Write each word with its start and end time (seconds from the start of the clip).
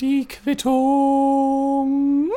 Die 0.00 0.26
Quittung. 0.26 2.30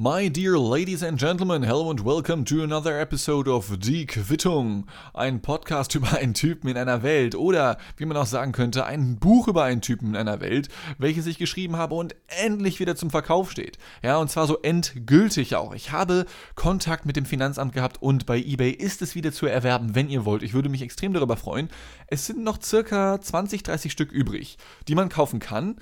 My 0.00 0.28
dear 0.28 0.56
ladies 0.56 1.02
and 1.02 1.18
gentlemen, 1.18 1.64
hello 1.64 1.90
and 1.90 2.04
welcome 2.04 2.44
to 2.44 2.62
another 2.62 3.00
episode 3.00 3.48
of 3.48 3.80
Die 3.80 4.06
Quittung. 4.06 4.86
Ein 5.12 5.42
Podcast 5.42 5.92
über 5.96 6.16
einen 6.16 6.34
Typen 6.34 6.68
in 6.68 6.76
einer 6.76 7.02
Welt 7.02 7.34
oder, 7.34 7.78
wie 7.96 8.04
man 8.04 8.16
auch 8.16 8.26
sagen 8.26 8.52
könnte, 8.52 8.86
ein 8.86 9.18
Buch 9.18 9.48
über 9.48 9.64
einen 9.64 9.80
Typen 9.80 10.10
in 10.10 10.16
einer 10.16 10.40
Welt, 10.40 10.68
welches 10.98 11.26
ich 11.26 11.36
geschrieben 11.36 11.74
habe 11.74 11.96
und 11.96 12.14
endlich 12.28 12.78
wieder 12.78 12.94
zum 12.94 13.10
Verkauf 13.10 13.50
steht. 13.50 13.76
Ja, 14.00 14.18
und 14.18 14.30
zwar 14.30 14.46
so 14.46 14.58
endgültig 14.62 15.56
auch. 15.56 15.74
Ich 15.74 15.90
habe 15.90 16.26
Kontakt 16.54 17.04
mit 17.04 17.16
dem 17.16 17.26
Finanzamt 17.26 17.72
gehabt 17.72 18.00
und 18.00 18.24
bei 18.24 18.38
eBay 18.38 18.70
ist 18.70 19.02
es 19.02 19.16
wieder 19.16 19.32
zu 19.32 19.46
erwerben, 19.46 19.96
wenn 19.96 20.10
ihr 20.10 20.24
wollt. 20.24 20.44
Ich 20.44 20.54
würde 20.54 20.68
mich 20.68 20.82
extrem 20.82 21.12
darüber 21.12 21.36
freuen. 21.36 21.70
Es 22.06 22.24
sind 22.24 22.44
noch 22.44 22.62
circa 22.62 23.20
20, 23.20 23.64
30 23.64 23.90
Stück 23.90 24.12
übrig, 24.12 24.58
die 24.86 24.94
man 24.94 25.08
kaufen 25.08 25.40
kann. 25.40 25.74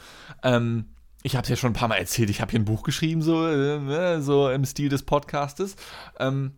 Ähm, 0.42 0.86
ich 1.26 1.34
habe 1.34 1.42
es 1.42 1.48
ja 1.48 1.56
schon 1.56 1.70
ein 1.70 1.74
paar 1.74 1.88
Mal 1.88 1.96
erzählt, 1.96 2.30
ich 2.30 2.40
habe 2.40 2.52
hier 2.52 2.60
ein 2.60 2.64
Buch 2.64 2.84
geschrieben, 2.84 3.20
so, 3.20 3.48
äh, 3.48 4.20
so 4.20 4.48
im 4.48 4.64
Stil 4.64 4.88
des 4.88 5.02
Podcastes. 5.02 5.74
Ähm, 6.20 6.52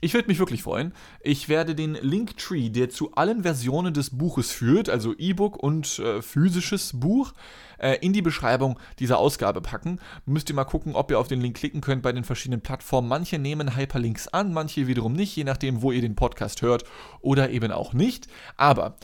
ich 0.00 0.14
würde 0.14 0.28
mich 0.28 0.38
wirklich 0.38 0.62
freuen. 0.62 0.94
Ich 1.20 1.50
werde 1.50 1.74
den 1.74 1.92
Linktree, 1.92 2.70
der 2.70 2.88
zu 2.88 3.12
allen 3.12 3.42
Versionen 3.42 3.92
des 3.92 4.16
Buches 4.16 4.50
führt, 4.50 4.88
also 4.88 5.14
E-Book 5.18 5.62
und 5.62 5.98
äh, 5.98 6.22
physisches 6.22 6.98
Buch, 6.98 7.34
äh, 7.78 7.98
in 8.00 8.14
die 8.14 8.22
Beschreibung 8.22 8.78
dieser 8.98 9.18
Ausgabe 9.18 9.60
packen. 9.60 10.00
Müsst 10.24 10.48
ihr 10.48 10.54
mal 10.54 10.64
gucken, 10.64 10.94
ob 10.94 11.10
ihr 11.10 11.18
auf 11.18 11.28
den 11.28 11.42
Link 11.42 11.58
klicken 11.58 11.82
könnt 11.82 12.02
bei 12.02 12.12
den 12.12 12.24
verschiedenen 12.24 12.62
Plattformen. 12.62 13.08
Manche 13.08 13.38
nehmen 13.38 13.76
Hyperlinks 13.76 14.28
an, 14.28 14.54
manche 14.54 14.86
wiederum 14.86 15.12
nicht, 15.12 15.36
je 15.36 15.44
nachdem, 15.44 15.82
wo 15.82 15.92
ihr 15.92 16.00
den 16.00 16.16
Podcast 16.16 16.62
hört 16.62 16.84
oder 17.20 17.50
eben 17.50 17.72
auch 17.72 17.92
nicht. 17.92 18.26
Aber 18.56 18.96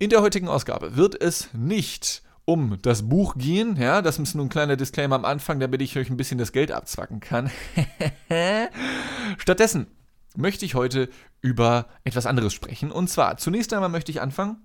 in 0.00 0.10
der 0.10 0.22
heutigen 0.22 0.48
Ausgabe 0.48 0.96
wird 0.96 1.20
es 1.20 1.50
nicht 1.54 2.25
um 2.46 2.78
das 2.80 3.08
Buch 3.08 3.34
gehen. 3.36 3.76
Ja, 3.76 4.00
das 4.00 4.18
ist 4.18 4.34
nur 4.34 4.46
ein 4.46 4.48
kleiner 4.48 4.76
Disclaimer 4.76 5.16
am 5.16 5.26
Anfang, 5.26 5.60
damit 5.60 5.82
ich 5.82 5.98
euch 5.98 6.08
ein 6.08 6.16
bisschen 6.16 6.38
das 6.38 6.52
Geld 6.52 6.72
abzwacken 6.72 7.20
kann. 7.20 7.50
Stattdessen 9.36 9.88
möchte 10.36 10.64
ich 10.64 10.74
heute 10.74 11.10
über 11.42 11.86
etwas 12.04 12.24
anderes 12.24 12.54
sprechen. 12.54 12.90
Und 12.90 13.10
zwar, 13.10 13.36
zunächst 13.36 13.74
einmal 13.74 13.90
möchte 13.90 14.12
ich 14.12 14.22
anfangen 14.22 14.62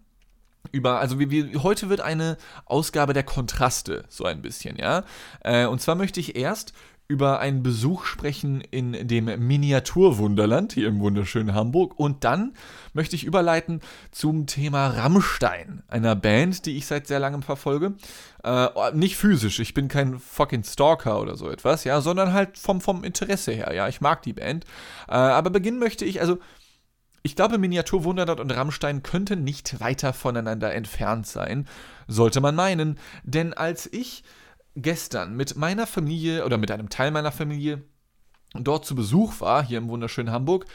über, 0.72 1.00
also 1.00 1.20
wie, 1.20 1.32
wie, 1.32 1.58
heute 1.58 1.90
wird 1.90 2.02
eine 2.02 2.38
Ausgabe 2.66 3.14
der 3.14 3.24
Kontraste, 3.24 4.06
so 4.10 4.26
ein 4.26 4.42
bisschen, 4.42 4.78
ja. 4.78 5.04
Äh, 5.44 5.66
und 5.66 5.82
zwar 5.82 5.96
möchte 5.96 6.20
ich 6.20 6.36
erst 6.36 6.74
über 7.12 7.42
einen 7.42 7.62
Besuch 7.62 8.06
sprechen 8.06 8.62
in 8.62 9.08
dem 9.08 9.26
Miniaturwunderland 9.26 10.72
hier 10.72 10.88
im 10.88 11.02
wunderschönen 11.02 11.54
Hamburg. 11.54 12.00
Und 12.00 12.24
dann 12.24 12.54
möchte 12.94 13.18
ich 13.18 13.26
überleiten 13.26 13.82
zum 14.12 14.48
Thema 14.48 14.88
Rammstein, 14.88 15.84
einer 15.90 16.16
Band, 16.16 16.66
die 16.66 16.78
ich 16.78 16.86
seit 16.86 17.08
sehr 17.08 17.20
langem 17.20 17.44
verfolge. 17.44 17.96
Äh, 18.46 18.68
nicht 18.94 19.18
physisch, 19.18 19.60
ich 19.60 19.74
bin 19.74 19.90
kein 19.90 20.20
fucking 20.20 20.64
Stalker 20.64 21.20
oder 21.20 21.36
so 21.36 21.50
etwas, 21.50 21.84
ja, 21.84 22.00
sondern 22.00 22.32
halt 22.32 22.58
vom, 22.58 22.80
vom 22.80 23.04
Interesse 23.04 23.52
her, 23.52 23.74
ja. 23.76 23.90
Ich 23.90 24.00
mag 24.00 24.22
die 24.22 24.34
Band. 24.34 24.64
Äh, 25.10 25.16
aber 25.16 25.50
beginnen 25.50 25.80
möchte 25.80 26.06
ich, 26.06 26.22
also. 26.22 26.40
Ich 27.24 27.36
glaube, 27.36 27.60
Miniaturwunderland 27.60 28.40
und 28.40 28.50
Rammstein 28.50 29.04
könnten 29.04 29.44
nicht 29.44 29.80
weiter 29.80 30.12
voneinander 30.12 30.74
entfernt 30.74 31.28
sein, 31.28 31.68
sollte 32.08 32.42
man 32.42 32.56
meinen. 32.56 32.98
Denn 33.22 33.54
als 33.54 33.86
ich 33.94 34.24
gestern 34.76 35.36
mit 35.36 35.56
meiner 35.56 35.88
Familie 35.88 36.46
oder 36.46 36.58
mit 36.58 36.72
einem 36.72 36.90
Teil 36.90 37.12
meiner 37.12 37.32
Familie 37.32 37.84
dort 38.54 38.86
zu 38.86 38.96
Besuch 38.96 39.40
war, 39.42 39.64
hier 39.64 39.78
im 39.78 39.90
wunderschönen 39.90 40.32
Hamburg, 40.32 40.66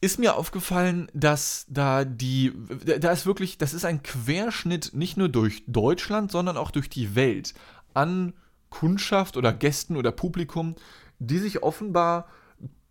ist 0.00 0.18
mir 0.18 0.36
aufgefallen, 0.36 1.08
dass 1.12 1.66
da 1.68 2.04
die, 2.04 2.52
da 3.00 3.12
ist 3.12 3.26
wirklich, 3.26 3.58
das 3.58 3.74
ist 3.74 3.84
ein 3.84 4.02
Querschnitt 4.02 4.92
nicht 4.94 5.16
nur 5.16 5.28
durch 5.28 5.62
Deutschland, 5.66 6.32
sondern 6.32 6.56
auch 6.56 6.70
durch 6.70 6.88
die 6.88 7.14
Welt 7.14 7.54
an 7.92 8.32
Kundschaft 8.70 9.36
oder 9.36 9.52
Gästen 9.52 9.96
oder 9.96 10.10
Publikum, 10.10 10.74
die 11.18 11.38
sich 11.38 11.62
offenbar 11.62 12.28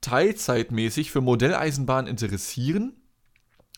teilzeitmäßig 0.01 1.11
für 1.11 1.21
Modelleisenbahn 1.21 2.05
interessieren 2.05 2.98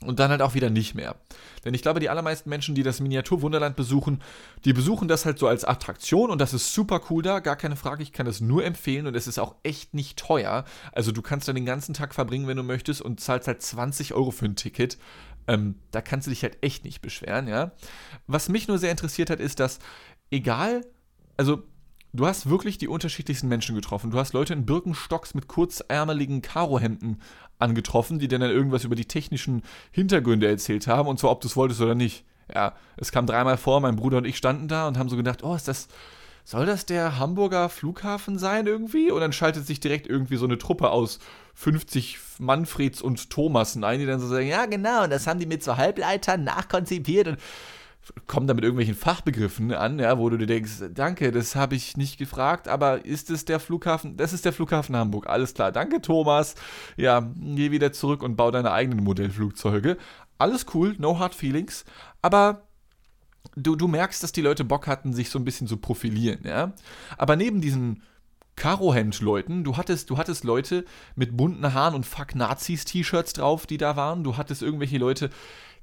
und 0.03 0.19
dann 0.19 0.31
halt 0.31 0.41
auch 0.41 0.53
wieder 0.53 0.69
nicht 0.69 0.95
mehr. 0.95 1.15
Denn 1.63 1.73
ich 1.73 1.81
glaube, 1.81 1.99
die 1.99 2.09
allermeisten 2.09 2.49
Menschen, 2.49 2.75
die 2.75 2.83
das 2.83 2.99
Miniaturwunderland 2.99 3.75
besuchen, 3.75 4.21
die 4.65 4.73
besuchen 4.73 5.07
das 5.07 5.25
halt 5.25 5.37
so 5.37 5.47
als 5.47 5.63
Attraktion 5.63 6.31
und 6.31 6.39
das 6.39 6.53
ist 6.53 6.73
super 6.73 7.01
cool 7.09 7.21
da, 7.21 7.39
gar 7.39 7.55
keine 7.55 7.75
Frage, 7.75 8.03
ich 8.03 8.11
kann 8.11 8.27
es 8.27 8.41
nur 8.41 8.65
empfehlen 8.65 9.07
und 9.07 9.15
es 9.15 9.27
ist 9.27 9.39
auch 9.39 9.55
echt 9.63 9.93
nicht 9.93 10.17
teuer. 10.17 10.65
Also 10.91 11.11
du 11.11 11.21
kannst 11.21 11.47
da 11.47 11.53
den 11.53 11.65
ganzen 11.65 11.93
Tag 11.93 12.13
verbringen, 12.13 12.47
wenn 12.47 12.57
du 12.57 12.63
möchtest 12.63 13.01
und 13.01 13.19
zahlst 13.19 13.47
halt 13.47 13.61
20 13.61 14.13
Euro 14.13 14.31
für 14.31 14.45
ein 14.45 14.55
Ticket. 14.55 14.97
Ähm, 15.47 15.75
da 15.91 16.01
kannst 16.01 16.27
du 16.27 16.31
dich 16.31 16.43
halt 16.43 16.57
echt 16.61 16.83
nicht 16.83 17.01
beschweren, 17.01 17.47
ja. 17.47 17.71
Was 18.27 18.49
mich 18.49 18.67
nur 18.67 18.77
sehr 18.77 18.91
interessiert 18.91 19.29
hat, 19.29 19.39
ist, 19.39 19.59
dass 19.59 19.79
egal, 20.29 20.85
also 21.37 21.63
Du 22.13 22.27
hast 22.27 22.49
wirklich 22.49 22.77
die 22.77 22.89
unterschiedlichsten 22.89 23.47
Menschen 23.47 23.73
getroffen. 23.73 24.11
Du 24.11 24.19
hast 24.19 24.33
Leute 24.33 24.51
in 24.51 24.65
Birkenstocks 24.65 25.33
mit 25.33 25.47
kurzärmeligen 25.47 26.41
Karohemden 26.41 27.21
angetroffen, 27.61 28.19
die 28.19 28.27
dann 28.27 28.41
irgendwas 28.41 28.83
über 28.83 28.95
die 28.95 29.05
technischen 29.05 29.63
Hintergründe 29.91 30.47
erzählt 30.47 30.87
haben, 30.87 31.07
und 31.07 31.19
zwar 31.19 31.31
ob 31.31 31.41
du 31.41 31.47
es 31.47 31.55
wolltest 31.55 31.81
oder 31.81 31.95
nicht. 31.95 32.25
Ja, 32.53 32.73
es 32.97 33.11
kam 33.11 33.25
dreimal 33.25 33.57
vor, 33.57 33.79
mein 33.79 33.95
Bruder 33.95 34.17
und 34.17 34.25
ich 34.25 34.37
standen 34.37 34.67
da 34.67 34.87
und 34.87 34.97
haben 34.97 35.09
so 35.09 35.15
gedacht, 35.15 35.43
oh, 35.43 35.55
ist 35.55 35.67
das, 35.67 35.87
soll 36.43 36.65
das 36.65 36.85
der 36.85 37.17
Hamburger 37.17 37.69
Flughafen 37.69 38.37
sein 38.37 38.67
irgendwie? 38.67 39.11
Und 39.11 39.21
dann 39.21 39.31
schaltet 39.31 39.65
sich 39.65 39.79
direkt 39.79 40.07
irgendwie 40.07 40.35
so 40.35 40.45
eine 40.45 40.57
Truppe 40.57 40.89
aus 40.89 41.19
50 41.55 42.19
Manfreds 42.39 43.01
und 43.01 43.29
Thomasen 43.29 43.83
ein, 43.83 43.99
die 43.99 44.05
dann 44.05 44.19
so 44.19 44.27
sagen, 44.27 44.47
ja 44.47 44.65
genau, 44.65 45.03
und 45.03 45.11
das 45.11 45.27
haben 45.27 45.39
die 45.39 45.45
mit 45.45 45.63
so 45.63 45.77
Halbleitern 45.77 46.43
nachkonzipiert 46.43 47.27
und 47.27 47.37
kommen 48.27 48.47
da 48.47 48.53
mit 48.53 48.63
irgendwelchen 48.63 48.95
Fachbegriffen 48.95 49.73
an, 49.73 49.99
ja, 49.99 50.17
wo 50.17 50.29
du 50.29 50.37
dir 50.37 50.47
denkst, 50.47 50.83
danke, 50.93 51.31
das 51.31 51.55
habe 51.55 51.75
ich 51.75 51.97
nicht 51.97 52.17
gefragt, 52.17 52.67
aber 52.67 53.05
ist 53.05 53.29
es 53.29 53.45
der 53.45 53.59
Flughafen? 53.59 54.17
Das 54.17 54.33
ist 54.33 54.43
der 54.43 54.53
Flughafen 54.53 54.95
Hamburg. 54.95 55.27
Alles 55.27 55.53
klar, 55.53 55.71
danke 55.71 56.01
Thomas. 56.01 56.55
Ja, 56.97 57.31
geh 57.35 57.71
wieder 57.71 57.93
zurück 57.93 58.23
und 58.23 58.35
bau 58.35 58.51
deine 58.51 58.71
eigenen 58.71 59.03
Modellflugzeuge. 59.03 59.97
Alles 60.37 60.65
cool, 60.73 60.95
no 60.97 61.19
hard 61.19 61.35
feelings, 61.35 61.85
aber 62.21 62.67
du, 63.55 63.75
du 63.75 63.87
merkst, 63.87 64.23
dass 64.23 64.31
die 64.31 64.41
Leute 64.41 64.63
Bock 64.63 64.87
hatten, 64.87 65.13
sich 65.13 65.29
so 65.29 65.37
ein 65.37 65.45
bisschen 65.45 65.67
zu 65.67 65.77
profilieren, 65.77 66.41
ja. 66.43 66.73
Aber 67.17 67.35
neben 67.35 67.61
diesen 67.61 68.01
Karohemd-Leuten. 68.55 69.63
Du 69.63 69.77
hattest, 69.77 70.09
du 70.09 70.17
hattest 70.17 70.43
Leute 70.43 70.85
mit 71.15 71.35
bunten 71.35 71.73
Haaren 71.73 71.95
und 71.95 72.05
Fuck 72.05 72.35
Nazis-T-Shirts 72.35 73.33
drauf, 73.33 73.65
die 73.65 73.77
da 73.77 73.95
waren. 73.95 74.23
Du 74.23 74.37
hattest 74.37 74.61
irgendwelche 74.61 74.97
Leute, 74.97 75.29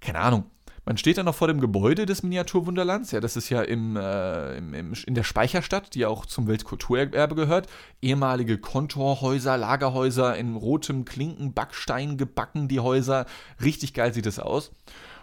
keine 0.00 0.21
Ahnung, 0.21 0.45
man 0.88 0.97
steht 0.97 1.19
dann 1.19 1.26
noch 1.26 1.34
vor 1.34 1.49
dem 1.49 1.60
Gebäude 1.60 2.06
des 2.06 2.22
Miniaturwunderlands. 2.22 3.10
Ja, 3.10 3.21
das 3.21 3.37
ist 3.37 3.50
ja 3.50 3.60
im, 3.60 3.97
äh, 3.97 4.56
im, 4.56 4.72
im, 4.72 4.94
in 5.06 5.15
der 5.15 5.22
Speicherstadt, 5.22 5.94
die 5.94 6.06
auch 6.06 6.25
zum 6.25 6.49
Weltkulturerbe 6.49 7.34
gehört. 7.34 7.66
Ehemalige 8.00 8.56
Kontorhäuser, 8.56 9.59
Lagerhäuser 9.59 10.34
in 10.38 10.56
rotem 10.56 11.04
Klinkenbackstein 11.04 12.16
gebacken, 12.16 12.69
die 12.69 12.81
Häuser. 12.81 13.26
Richtig 13.62 13.93
geil 13.93 14.15
sieht 14.15 14.25
es 14.25 14.38
aus. 14.38 14.71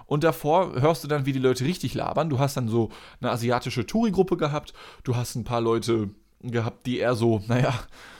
Und 0.05 0.23
davor 0.23 0.79
hörst 0.79 1.03
du 1.03 1.07
dann, 1.07 1.25
wie 1.25 1.33
die 1.33 1.39
Leute 1.39 1.65
richtig 1.65 1.95
labern. 1.95 2.29
Du 2.29 2.37
hast 2.37 2.57
dann 2.57 2.67
so 2.67 2.91
eine 3.19 3.31
asiatische 3.31 3.87
Touri-Gruppe 3.87 4.37
gehabt. 4.37 4.75
Du 5.03 5.15
hast 5.15 5.33
ein 5.33 5.45
paar 5.45 5.61
Leute 5.61 6.11
gehabt, 6.41 6.85
die 6.85 6.99
eher 6.99 7.15
so, 7.15 7.41
naja, 7.47 7.73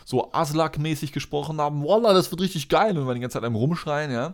so 0.03 0.31
Aslak-mäßig 0.31 1.11
gesprochen 1.11 1.61
haben. 1.61 1.83
Wallah, 1.83 2.13
das 2.13 2.31
wird 2.31 2.41
richtig 2.41 2.69
geil. 2.69 2.97
Und 2.97 3.05
wir 3.05 3.13
die 3.13 3.19
ganze 3.19 3.35
Zeit 3.35 3.43
am 3.43 3.53
Rumschreien, 3.53 4.09
ja. 4.09 4.33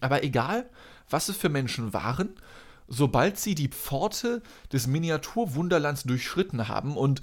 Aber 0.00 0.22
egal, 0.22 0.70
was 1.10 1.28
es 1.28 1.36
für 1.36 1.48
Menschen 1.48 1.92
waren, 1.92 2.30
sobald 2.88 3.38
sie 3.38 3.54
die 3.54 3.68
Pforte 3.68 4.42
des 4.72 4.86
Miniaturwunderlands 4.86 6.04
durchschritten 6.04 6.68
haben 6.68 6.96
und 6.96 7.20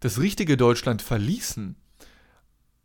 das 0.00 0.18
richtige 0.18 0.56
Deutschland 0.56 1.02
verließen, 1.02 1.76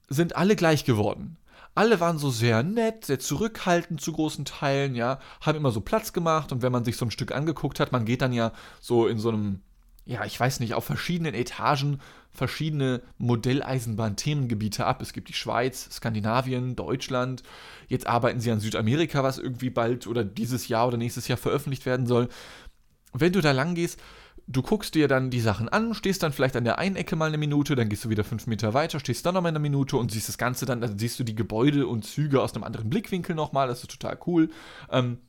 sind 0.09 0.35
alle 0.35 0.55
gleich 0.55 0.85
geworden. 0.85 1.37
Alle 1.75 1.99
waren 1.99 2.19
so 2.19 2.29
sehr 2.29 2.61
nett, 2.61 3.05
sehr 3.05 3.19
zurückhaltend 3.19 3.99
zu 3.99 4.13
großen 4.13 4.45
Teilen, 4.45 4.95
ja, 4.95 5.19
haben 5.41 5.57
immer 5.57 5.71
so 5.71 5.81
Platz 5.81 6.13
gemacht 6.13 6.51
und 6.51 6.61
wenn 6.61 6.71
man 6.71 6.85
sich 6.85 6.97
so 6.97 7.05
ein 7.05 7.11
Stück 7.11 7.31
angeguckt 7.31 7.79
hat, 7.79 7.91
man 7.91 8.05
geht 8.05 8.21
dann 8.21 8.33
ja 8.33 8.51
so 8.79 9.07
in 9.07 9.17
so 9.17 9.29
einem 9.29 9.61
ja, 10.05 10.25
ich 10.25 10.39
weiß 10.39 10.59
nicht, 10.59 10.73
auf 10.73 10.85
verschiedenen 10.85 11.33
Etagen 11.33 11.99
verschiedene 12.33 13.01
Modelleisenbahn-Themengebiete 13.19 14.85
ab. 14.85 15.01
Es 15.01 15.13
gibt 15.13 15.29
die 15.29 15.33
Schweiz, 15.33 15.89
Skandinavien, 15.91 16.75
Deutschland. 16.75 17.43
Jetzt 17.87 18.07
arbeiten 18.07 18.39
sie 18.39 18.51
an 18.51 18.59
Südamerika, 18.59 19.23
was 19.23 19.37
irgendwie 19.37 19.69
bald 19.69 20.07
oder 20.07 20.23
dieses 20.23 20.67
Jahr 20.67 20.87
oder 20.87 20.97
nächstes 20.97 21.27
Jahr 21.27 21.37
veröffentlicht 21.37 21.85
werden 21.85 22.07
soll. 22.07 22.29
Wenn 23.13 23.33
du 23.33 23.41
da 23.41 23.51
lang 23.51 23.75
gehst, 23.75 23.99
du 24.47 24.61
guckst 24.61 24.95
dir 24.95 25.07
dann 25.07 25.29
die 25.29 25.39
Sachen 25.39 25.69
an, 25.69 25.93
stehst 25.93 26.23
dann 26.23 26.33
vielleicht 26.33 26.55
an 26.55 26.63
der 26.63 26.79
einen 26.79 26.95
Ecke 26.95 27.15
mal 27.15 27.27
eine 27.27 27.37
Minute, 27.37 27.75
dann 27.75 27.89
gehst 27.89 28.03
du 28.05 28.09
wieder 28.09 28.23
fünf 28.23 28.47
Meter 28.47 28.73
weiter, 28.73 28.99
stehst 28.99 29.25
dann 29.25 29.35
nochmal 29.35 29.49
eine 29.51 29.59
Minute 29.59 29.97
und 29.97 30.11
siehst 30.11 30.27
das 30.27 30.37
Ganze 30.37 30.65
dann, 30.65 30.81
dann 30.81 30.97
siehst 30.97 31.19
du 31.19 31.23
die 31.23 31.35
Gebäude 31.35 31.87
und 31.87 32.03
Züge 32.03 32.41
aus 32.41 32.53
einem 32.53 32.63
anderen 32.63 32.89
Blickwinkel 32.89 33.35
nochmal, 33.35 33.67
das 33.67 33.81
ist 33.81 33.91
total 33.91 34.17
cool. 34.25 34.49
Ähm, 34.91 35.19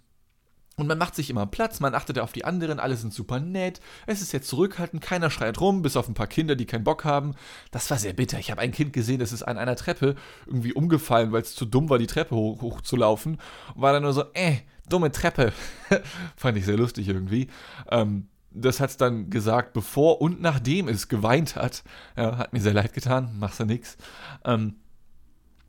und 0.77 0.89
man 0.89 0.99
macht 0.99 1.15
sich 1.15 1.31
immer 1.31 1.47
Platz, 1.47 1.79
man 1.79 1.95
achtet 1.95 2.19
auf 2.19 2.33
die 2.33 2.45
anderen, 2.45 2.81
alle 2.81 2.97
sind 2.97 3.15
super 3.15 3.39
nett. 3.39 3.81
Es 4.07 4.21
ist 4.21 4.33
jetzt 4.33 4.49
zurückhaltend, 4.49 5.03
keiner 5.03 5.31
schreit 5.31 5.61
rum, 5.61 5.83
bis 5.83 5.97
auf 5.97 6.09
ein 6.09 6.15
paar 6.15 6.27
Kinder, 6.27 6.57
die 6.57 6.67
keinen 6.67 6.85
Bock 6.85 7.05
haben. 7.05 7.35
Das 7.71 7.91
war 7.91 7.99
sehr 7.99 8.13
bitter. 8.13 8.39
Ich 8.41 8.51
habe 8.51 8.61
ein 8.61 8.73
Kind 8.73 8.93
gesehen, 8.93 9.21
das 9.21 9.33
ist 9.33 9.45
an 9.45 9.57
einer 9.57 9.77
Treppe 9.77 10.17
irgendwie 10.47 10.73
umgefallen, 10.73 11.31
weil 11.31 11.43
es 11.43 11.55
zu 11.55 11.65
dumm 11.65 11.91
war, 11.91 11.99
die 11.99 12.09
Treppe 12.09 12.35
hoch, 12.35 12.61
hoch 12.61 12.81
zu 12.81 12.97
laufen. 12.97 13.39
Und 13.75 13.83
war 13.83 13.93
dann 13.93 14.03
nur 14.03 14.13
so, 14.13 14.25
äh, 14.35 14.57
dumme 14.89 15.13
Treppe. 15.13 15.53
Fand 16.37 16.59
ich 16.59 16.65
sehr 16.65 16.77
lustig 16.77 17.07
irgendwie. 17.07 17.49
Ähm, 17.91 18.29
das 18.51 18.81
hat 18.81 18.91
es 18.91 18.97
dann 18.97 19.31
gesagt, 19.31 19.75
bevor 19.75 20.21
und 20.21 20.41
nachdem 20.41 20.89
es 20.89 21.09
geweint 21.09 21.57
hat. 21.57 21.85
Ja, 22.17 22.37
hat 22.37 22.53
mir 22.53 22.61
sehr 22.61 22.75
leid 22.75 22.93
getan, 22.93 23.37
machst 23.39 23.61
du 23.61 23.65
nix. 23.65 23.97
Ähm, 24.45 24.77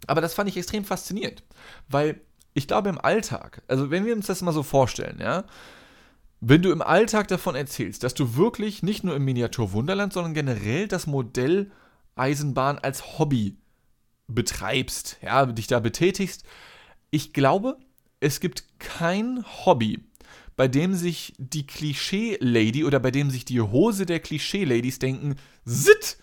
aber 0.07 0.21
das 0.21 0.33
fand 0.33 0.49
ich 0.49 0.57
extrem 0.57 0.85
faszinierend, 0.85 1.43
weil 1.89 2.21
ich 2.55 2.67
glaube 2.67 2.89
im 2.89 2.97
Alltag, 2.97 3.61
also 3.67 3.91
wenn 3.91 4.05
wir 4.05 4.15
uns 4.15 4.25
das 4.25 4.41
mal 4.41 4.53
so 4.53 4.63
vorstellen, 4.63 5.19
ja, 5.19 5.43
wenn 6.39 6.61
du 6.61 6.71
im 6.71 6.81
Alltag 6.81 7.27
davon 7.27 7.55
erzählst, 7.55 8.03
dass 8.03 8.13
du 8.13 8.35
wirklich 8.35 8.81
nicht 8.81 9.03
nur 9.03 9.15
im 9.15 9.25
Miniaturwunderland, 9.25 10.13
sondern 10.13 10.33
generell 10.33 10.87
das 10.87 11.05
Modell 11.05 11.71
Eisenbahn 12.15 12.79
als 12.79 13.19
Hobby 13.19 13.57
betreibst, 14.27 15.17
ja, 15.21 15.45
dich 15.45 15.67
da 15.67 15.79
betätigst, 15.79 16.43
ich 17.11 17.33
glaube, 17.33 17.77
es 18.19 18.39
gibt 18.39 18.79
kein 18.79 19.43
Hobby, 19.65 20.03
bei 20.55 20.67
dem 20.67 20.95
sich 20.95 21.33
die 21.37 21.67
Klischee-Lady 21.67 22.85
oder 22.85 22.99
bei 22.99 23.11
dem 23.11 23.29
sich 23.29 23.45
die 23.45 23.61
Hose 23.61 24.05
der 24.05 24.19
Klischee-Ladies 24.19 24.99
denken, 24.99 25.35
sit, 25.65 26.17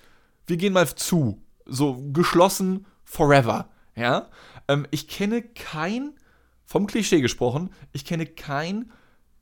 wir 0.46 0.56
gehen 0.56 0.73
mal 0.73 0.88
zu, 0.88 1.43
so 1.67 2.02
geschlossen 2.12 2.87
forever, 3.05 3.69
ja. 3.94 4.31
Ähm, 4.69 4.87
ich 4.90 5.08
kenne 5.08 5.43
kein, 5.43 6.14
vom 6.72 6.86
Klischee 6.86 7.20
gesprochen, 7.20 7.69
ich 7.92 8.06
kenne 8.06 8.24
kein 8.24 8.90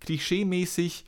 klischeemäßig 0.00 1.04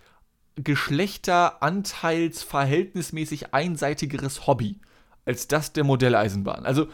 geschlechteranteilsverhältnismäßig 0.55 3.53
einseitigeres 3.53 4.47
Hobby 4.47 4.79
als 5.25 5.49
das 5.49 5.73
der 5.73 5.83
Modelleisenbahn. 5.83 6.65
Also, 6.65 6.87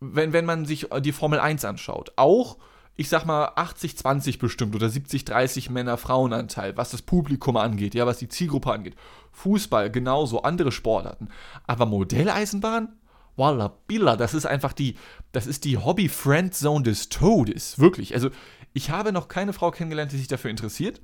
wenn, 0.00 0.34
wenn 0.34 0.44
man 0.44 0.66
sich 0.66 0.88
die 1.00 1.12
Formel 1.12 1.40
1 1.40 1.64
anschaut, 1.64 2.12
auch, 2.16 2.58
ich 2.94 3.08
sag 3.08 3.24
mal, 3.24 3.54
80-20 3.56 4.38
bestimmt 4.38 4.74
oder 4.74 4.88
70-30 4.88 5.72
Männer-Frauen-Anteil, 5.72 6.76
was 6.76 6.90
das 6.90 7.00
Publikum 7.00 7.56
angeht, 7.56 7.94
ja, 7.94 8.04
was 8.04 8.18
die 8.18 8.28
Zielgruppe 8.28 8.70
angeht. 8.70 8.96
Fußball 9.32 9.90
genauso, 9.90 10.42
andere 10.42 10.72
Sportarten. 10.72 11.28
Aber 11.66 11.86
Modelleisenbahn? 11.86 12.98
Walla 13.36 13.76
Billa, 13.86 14.16
das 14.16 14.34
ist 14.34 14.46
einfach 14.46 14.72
die, 14.72 14.96
das 15.32 15.46
ist 15.46 15.64
die 15.64 15.76
Hobby-Friend-Zone 15.76 16.82
des 16.82 17.08
Todes. 17.08 17.78
Wirklich. 17.78 18.14
Also, 18.14 18.30
ich 18.72 18.90
habe 18.90 19.10
noch 19.12 19.28
keine 19.28 19.54
Frau 19.54 19.70
kennengelernt, 19.70 20.12
die 20.12 20.18
sich 20.18 20.28
dafür 20.28 20.50
interessiert. 20.50 21.00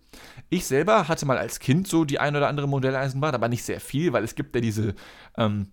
Ich 0.50 0.67
selber 0.67 1.08
hatte 1.08 1.25
mal 1.25 1.38
als 1.38 1.58
Kind 1.58 1.88
so 1.88 2.05
die 2.05 2.19
ein 2.19 2.37
oder 2.37 2.49
andere 2.49 2.69
Modelleisenbahn, 2.69 3.34
aber 3.34 3.49
nicht 3.49 3.64
sehr 3.64 3.81
viel, 3.81 4.12
weil 4.12 4.25
es 4.25 4.34
gibt 4.34 4.55
ja 4.55 4.61
diese, 4.61 4.94
ähm, 5.38 5.69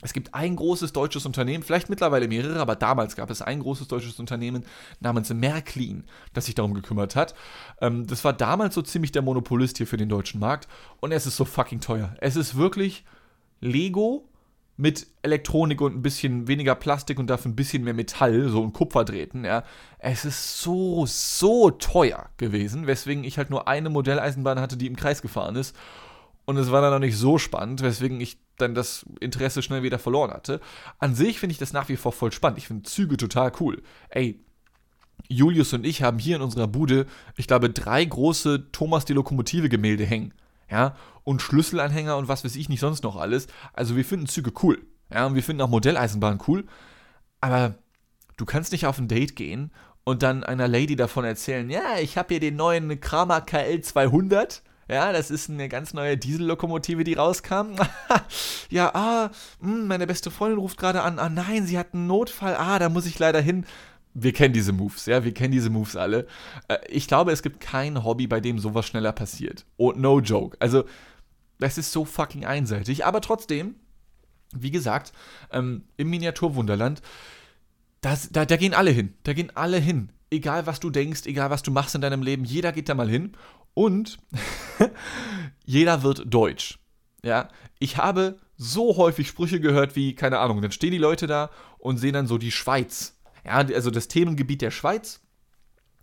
es 0.00 0.12
gibt 0.12 0.34
ein 0.34 0.54
großes 0.54 0.92
deutsches 0.92 1.26
Unternehmen, 1.26 1.64
vielleicht 1.64 1.88
mittlerweile 1.88 2.28
mehrere, 2.28 2.60
aber 2.60 2.76
damals 2.76 3.16
gab 3.16 3.30
es 3.30 3.42
ein 3.42 3.60
großes 3.60 3.88
deutsches 3.88 4.20
Unternehmen 4.20 4.64
namens 5.00 5.32
Märklin, 5.32 6.04
das 6.34 6.46
sich 6.46 6.54
darum 6.54 6.74
gekümmert 6.74 7.16
hat. 7.16 7.34
Ähm, 7.80 8.06
das 8.06 8.24
war 8.24 8.32
damals 8.32 8.74
so 8.74 8.82
ziemlich 8.82 9.10
der 9.12 9.22
Monopolist 9.22 9.76
hier 9.76 9.88
für 9.88 9.96
den 9.96 10.08
deutschen 10.08 10.40
Markt 10.40 10.68
und 11.00 11.10
es 11.10 11.26
ist 11.26 11.36
so 11.36 11.44
fucking 11.44 11.80
teuer. 11.80 12.14
Es 12.20 12.36
ist 12.36 12.56
wirklich 12.56 13.04
Lego 13.60 14.28
mit 14.78 15.08
Elektronik 15.22 15.80
und 15.80 15.96
ein 15.96 16.02
bisschen 16.02 16.46
weniger 16.46 16.76
Plastik 16.76 17.18
und 17.18 17.26
dafür 17.26 17.50
ein 17.50 17.56
bisschen 17.56 17.82
mehr 17.82 17.94
Metall, 17.94 18.48
so 18.48 18.62
ein 18.62 18.72
Kupferdrähten, 18.72 19.44
ja. 19.44 19.64
Es 19.98 20.24
ist 20.24 20.62
so, 20.62 21.04
so 21.04 21.70
teuer 21.70 22.30
gewesen, 22.36 22.86
weswegen 22.86 23.24
ich 23.24 23.38
halt 23.38 23.50
nur 23.50 23.66
eine 23.66 23.90
Modelleisenbahn 23.90 24.60
hatte, 24.60 24.76
die 24.76 24.86
im 24.86 24.94
Kreis 24.94 25.20
gefahren 25.20 25.56
ist. 25.56 25.74
Und 26.44 26.56
es 26.56 26.70
war 26.70 26.80
dann 26.80 26.92
noch 26.92 27.00
nicht 27.00 27.16
so 27.16 27.38
spannend, 27.38 27.82
weswegen 27.82 28.20
ich 28.20 28.38
dann 28.56 28.76
das 28.76 29.04
Interesse 29.18 29.62
schnell 29.62 29.82
wieder 29.82 29.98
verloren 29.98 30.30
hatte. 30.30 30.60
An 31.00 31.16
sich 31.16 31.40
finde 31.40 31.52
ich 31.52 31.58
das 31.58 31.72
nach 31.72 31.88
wie 31.88 31.96
vor 31.96 32.12
voll 32.12 32.30
spannend. 32.30 32.58
Ich 32.58 32.68
finde 32.68 32.84
Züge 32.84 33.16
total 33.16 33.50
cool. 33.58 33.82
Ey, 34.10 34.40
Julius 35.28 35.72
und 35.72 35.84
ich 35.84 36.04
haben 36.04 36.20
hier 36.20 36.36
in 36.36 36.42
unserer 36.42 36.68
Bude, 36.68 37.06
ich 37.36 37.48
glaube, 37.48 37.68
drei 37.68 38.04
große 38.04 38.70
Thomas 38.70 39.04
die 39.04 39.12
Lokomotive 39.12 39.68
Gemälde 39.68 40.06
hängen 40.06 40.32
ja, 40.70 40.96
und 41.24 41.42
Schlüsselanhänger 41.42 42.16
und 42.16 42.28
was 42.28 42.44
weiß 42.44 42.56
ich 42.56 42.68
nicht 42.68 42.80
sonst 42.80 43.04
noch 43.04 43.16
alles. 43.16 43.46
Also 43.72 43.96
wir 43.96 44.04
finden 44.04 44.26
Züge 44.26 44.52
cool, 44.62 44.86
ja, 45.12 45.26
und 45.26 45.34
wir 45.34 45.42
finden 45.42 45.62
auch 45.62 45.68
Modelleisenbahnen 45.68 46.40
cool, 46.46 46.66
aber 47.40 47.74
du 48.36 48.44
kannst 48.44 48.72
nicht 48.72 48.86
auf 48.86 48.98
ein 48.98 49.08
Date 49.08 49.36
gehen 49.36 49.72
und 50.04 50.22
dann 50.22 50.44
einer 50.44 50.68
Lady 50.68 50.96
davon 50.96 51.24
erzählen, 51.24 51.68
ja, 51.70 51.98
ich 52.00 52.16
habe 52.16 52.28
hier 52.30 52.40
den 52.40 52.56
neuen 52.56 53.00
Kramer 53.00 53.40
KL 53.40 53.80
200, 53.80 54.62
ja, 54.90 55.12
das 55.12 55.30
ist 55.30 55.50
eine 55.50 55.68
ganz 55.68 55.92
neue 55.92 56.16
Diesellokomotive, 56.16 57.04
die 57.04 57.12
rauskam. 57.12 57.74
ja, 58.70 58.94
ah, 58.94 59.30
mh, 59.60 59.70
hm, 59.70 59.86
meine 59.86 60.06
beste 60.06 60.30
Freundin 60.30 60.58
ruft 60.58 60.78
gerade 60.78 61.02
an. 61.02 61.18
Ah 61.18 61.28
nein, 61.28 61.66
sie 61.66 61.78
hat 61.78 61.92
einen 61.92 62.06
Notfall. 62.06 62.56
Ah, 62.56 62.78
da 62.78 62.88
muss 62.88 63.04
ich 63.04 63.18
leider 63.18 63.42
hin 63.42 63.66
wir 64.22 64.32
kennen 64.32 64.54
diese 64.54 64.72
Moves, 64.72 65.06
ja, 65.06 65.24
wir 65.24 65.32
kennen 65.32 65.52
diese 65.52 65.70
Moves 65.70 65.96
alle. 65.96 66.26
Äh, 66.68 66.78
ich 66.88 67.06
glaube, 67.06 67.32
es 67.32 67.42
gibt 67.42 67.60
kein 67.60 68.04
Hobby, 68.04 68.26
bei 68.26 68.40
dem 68.40 68.58
sowas 68.58 68.86
schneller 68.86 69.12
passiert. 69.12 69.64
Und 69.76 69.98
no 69.98 70.20
joke. 70.20 70.56
Also, 70.60 70.84
das 71.58 71.78
ist 71.78 71.92
so 71.92 72.04
fucking 72.04 72.44
einseitig. 72.44 73.04
Aber 73.04 73.20
trotzdem, 73.20 73.74
wie 74.54 74.70
gesagt, 74.70 75.12
ähm, 75.52 75.84
im 75.96 76.10
Miniaturwunderland, 76.10 77.02
da, 78.00 78.16
da 78.30 78.56
gehen 78.56 78.74
alle 78.74 78.90
hin. 78.90 79.14
Da 79.24 79.32
gehen 79.32 79.50
alle 79.54 79.78
hin. 79.78 80.10
Egal, 80.30 80.66
was 80.66 80.78
du 80.78 80.90
denkst, 80.90 81.26
egal, 81.26 81.50
was 81.50 81.62
du 81.62 81.70
machst 81.70 81.94
in 81.94 82.00
deinem 82.00 82.22
Leben, 82.22 82.44
jeder 82.44 82.72
geht 82.72 82.88
da 82.88 82.94
mal 82.94 83.08
hin. 83.08 83.32
Und 83.74 84.18
jeder 85.64 86.02
wird 86.02 86.22
deutsch. 86.26 86.78
Ja, 87.24 87.48
ich 87.78 87.96
habe 87.96 88.38
so 88.56 88.96
häufig 88.96 89.28
Sprüche 89.28 89.60
gehört 89.60 89.96
wie, 89.96 90.14
keine 90.14 90.38
Ahnung, 90.38 90.62
dann 90.62 90.72
stehen 90.72 90.92
die 90.92 90.98
Leute 90.98 91.26
da 91.26 91.50
und 91.78 91.98
sehen 91.98 92.12
dann 92.12 92.26
so 92.26 92.38
die 92.38 92.52
Schweiz 92.52 93.17
ja, 93.44 93.54
also 93.54 93.90
das 93.90 94.08
Themengebiet 94.08 94.62
der 94.62 94.70
Schweiz, 94.70 95.20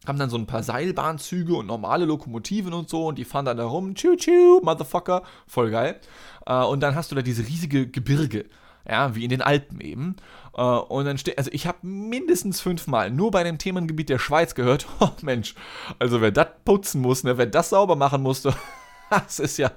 haben 0.07 0.19
dann 0.19 0.29
so 0.29 0.37
ein 0.37 0.47
paar 0.47 0.63
Seilbahnzüge 0.63 1.55
und 1.55 1.67
normale 1.67 2.05
Lokomotiven 2.05 2.73
und 2.73 2.89
so 2.89 3.07
und 3.07 3.17
die 3.17 3.25
fahren 3.25 3.45
dann 3.45 3.57
da 3.57 3.65
rum, 3.65 3.95
tschu 3.95 4.15
tschu, 4.15 4.61
Motherfucker, 4.63 5.23
voll 5.47 5.71
geil. 5.71 5.99
Äh, 6.45 6.63
und 6.63 6.81
dann 6.81 6.95
hast 6.95 7.11
du 7.11 7.15
da 7.15 7.21
diese 7.21 7.47
riesige 7.47 7.87
Gebirge, 7.87 8.45
ja, 8.87 9.15
wie 9.15 9.23
in 9.23 9.29
den 9.29 9.41
Alpen 9.41 9.81
eben. 9.81 10.15
Äh, 10.55 10.61
und 10.61 11.05
dann 11.05 11.17
steht, 11.17 11.37
also 11.37 11.49
ich 11.53 11.67
habe 11.67 11.79
mindestens 11.81 12.61
fünfmal 12.61 13.11
nur 13.11 13.31
bei 13.31 13.43
dem 13.43 13.57
Themengebiet 13.57 14.09
der 14.09 14.19
Schweiz 14.19 14.55
gehört, 14.55 14.87
oh 14.99 15.11
Mensch, 15.21 15.55
also 15.99 16.21
wer 16.21 16.31
das 16.31 16.47
putzen 16.63 17.01
muss, 17.01 17.23
ne, 17.23 17.37
wer 17.37 17.47
das 17.47 17.69
sauber 17.69 17.95
machen 17.95 18.21
musste, 18.21 18.53
das 19.09 19.39
ist 19.39 19.57
ja, 19.57 19.71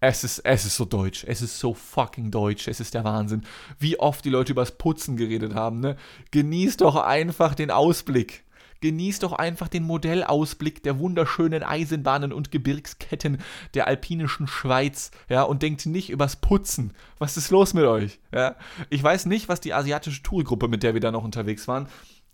es 0.00 0.24
ist, 0.24 0.38
es 0.40 0.64
ist 0.64 0.76
so 0.76 0.84
deutsch. 0.84 1.24
Es 1.26 1.42
ist 1.42 1.58
so 1.58 1.74
fucking 1.74 2.30
deutsch. 2.30 2.68
Es 2.68 2.80
ist 2.80 2.94
der 2.94 3.04
Wahnsinn. 3.04 3.42
Wie 3.78 3.98
oft 3.98 4.24
die 4.24 4.30
Leute 4.30 4.52
übers 4.52 4.72
Putzen 4.72 5.16
geredet 5.16 5.54
haben, 5.54 5.80
ne? 5.80 5.96
Genieß 6.30 6.76
doch 6.76 6.96
einfach 6.96 7.54
den 7.54 7.70
Ausblick. 7.70 8.44
Genieß 8.80 9.18
doch 9.18 9.32
einfach 9.32 9.66
den 9.66 9.82
Modellausblick 9.82 10.84
der 10.84 11.00
wunderschönen 11.00 11.64
Eisenbahnen 11.64 12.32
und 12.32 12.52
Gebirgsketten 12.52 13.38
der 13.74 13.88
alpinischen 13.88 14.46
Schweiz, 14.46 15.10
ja, 15.28 15.42
und 15.42 15.62
denkt 15.62 15.84
nicht 15.86 16.10
übers 16.10 16.36
Putzen. 16.36 16.92
Was 17.18 17.36
ist 17.36 17.50
los 17.50 17.74
mit 17.74 17.84
euch? 17.84 18.20
Ja? 18.32 18.54
Ich 18.88 19.02
weiß 19.02 19.26
nicht, 19.26 19.48
was 19.48 19.60
die 19.60 19.74
asiatische 19.74 20.22
Tourgruppe, 20.22 20.68
mit 20.68 20.84
der 20.84 20.94
wir 20.94 21.00
da 21.00 21.10
noch 21.10 21.24
unterwegs 21.24 21.66
waren, 21.66 21.88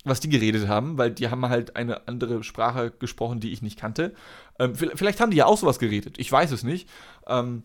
was 0.04 0.20
die 0.20 0.28
geredet 0.28 0.68
haben, 0.68 0.98
weil 0.98 1.10
die 1.10 1.28
haben 1.30 1.48
halt 1.48 1.76
eine 1.76 2.06
andere 2.06 2.44
Sprache 2.44 2.90
gesprochen, 2.90 3.40
die 3.40 3.52
ich 3.52 3.62
nicht 3.62 3.78
kannte. 3.78 4.14
Ähm, 4.58 4.74
vielleicht 4.74 5.20
haben 5.20 5.30
die 5.30 5.38
ja 5.38 5.46
auch 5.46 5.58
sowas 5.58 5.78
geredet, 5.78 6.18
ich 6.18 6.30
weiß 6.30 6.50
es 6.52 6.62
nicht. 6.62 6.88
Ähm, 7.26 7.64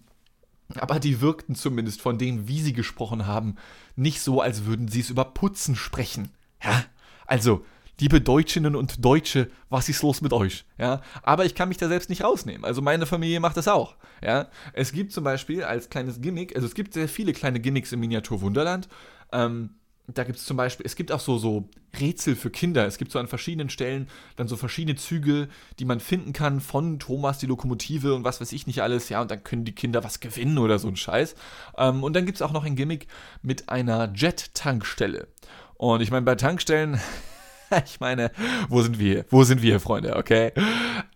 aber 0.76 1.00
die 1.00 1.20
wirkten 1.20 1.56
zumindest 1.56 2.02
von 2.02 2.18
dem, 2.18 2.48
wie 2.48 2.62
sie 2.62 2.74
gesprochen 2.74 3.26
haben, 3.26 3.56
nicht 3.96 4.22
so, 4.22 4.40
als 4.42 4.66
würden 4.66 4.88
sie 4.88 5.00
es 5.00 5.10
über 5.10 5.26
Putzen 5.26 5.76
sprechen. 5.76 6.30
Ja, 6.64 6.86
also, 7.26 7.66
liebe 8.00 8.22
Deutschinnen 8.22 8.76
und 8.76 9.04
Deutsche, 9.04 9.50
was 9.70 9.90
ist 9.90 10.04
los 10.04 10.22
mit 10.22 10.32
euch? 10.32 10.66
Ja, 10.78 11.02
aber 11.24 11.46
ich 11.46 11.56
kann 11.56 11.70
mich 11.70 11.78
da 11.78 11.88
selbst 11.88 12.10
nicht 12.10 12.24
rausnehmen. 12.24 12.66
Also 12.66 12.82
meine 12.82 13.06
Familie 13.06 13.40
macht 13.40 13.58
das 13.58 13.68
auch. 13.68 13.96
Ja, 14.24 14.48
es 14.74 14.92
gibt 14.92 15.12
zum 15.12 15.24
Beispiel 15.24 15.64
als 15.64 15.90
kleines 15.90 16.22
Gimmick, 16.22 16.56
also 16.56 16.68
es 16.68 16.76
gibt 16.76 16.94
sehr 16.94 17.10
viele 17.10 17.34
kleine 17.34 17.60
Gimmicks 17.60 17.92
im 17.92 18.00
Miniatur 18.00 18.42
Wunderland. 18.42 18.88
Ähm, 19.32 19.72
da 20.14 20.24
gibt 20.24 20.38
es 20.38 20.46
zum 20.46 20.58
Beispiel, 20.58 20.86
es 20.86 20.96
gibt 20.96 21.12
auch 21.12 21.20
so, 21.20 21.38
so 21.38 21.70
Rätsel 22.00 22.36
für 22.36 22.50
Kinder. 22.50 22.86
Es 22.86 22.98
gibt 22.98 23.12
so 23.12 23.20
an 23.20 23.28
verschiedenen 23.28 23.70
Stellen 23.70 24.08
dann 24.36 24.48
so 24.48 24.56
verschiedene 24.56 24.96
Züge, 24.96 25.50
die 25.80 25.86
man 25.86 26.00
finden 26.00 26.34
kann 26.34 26.62
von 26.62 27.00
Thomas 27.00 27.40
die 27.40 27.46
Lokomotive 27.46 28.14
und 28.14 28.24
was 28.24 28.42
weiß 28.42 28.52
ich 28.52 28.68
nicht 28.68 28.82
alles. 28.82 29.10
Ja, 29.10 29.22
und 29.22 29.32
dann 29.32 29.44
können 29.44 29.66
die 29.66 29.74
Kinder 29.74 30.04
was 30.04 30.20
gewinnen 30.20 30.58
oder 30.58 30.80
so 30.80 30.88
ein 30.88 30.96
Scheiß. 30.96 31.36
Ähm, 31.78 32.04
und 32.04 32.16
dann 32.16 32.26
gibt 32.26 32.38
es 32.38 32.42
auch 32.42 32.52
noch 32.52 32.66
ein 32.66 32.76
Gimmick 32.76 33.08
mit 33.42 33.70
einer 33.70 34.12
Jet-Tankstelle. 34.14 35.28
Und 35.76 36.02
ich 36.02 36.12
meine, 36.12 36.26
bei 36.26 36.36
Tankstellen, 36.36 37.00
ich 37.86 38.00
meine, 38.00 38.32
wo 38.68 38.82
sind 38.82 39.00
wir? 39.00 39.26
Wo 39.30 39.44
sind 39.44 39.62
wir, 39.62 39.80
Freunde? 39.80 40.16
Okay. 40.16 40.52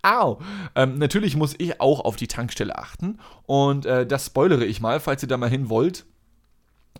Au! 0.01 0.39
Ähm, 0.75 0.97
natürlich 0.97 1.35
muss 1.35 1.55
ich 1.57 1.79
auch 1.81 1.99
auf 1.99 2.15
die 2.15 2.27
Tankstelle 2.27 2.77
achten. 2.77 3.19
Und 3.45 3.85
äh, 3.85 4.05
das 4.05 4.27
spoilere 4.27 4.65
ich 4.65 4.81
mal, 4.81 4.99
falls 4.99 5.23
ihr 5.23 5.29
da 5.29 5.37
mal 5.37 5.49
hin 5.49 5.69
wollt 5.69 6.05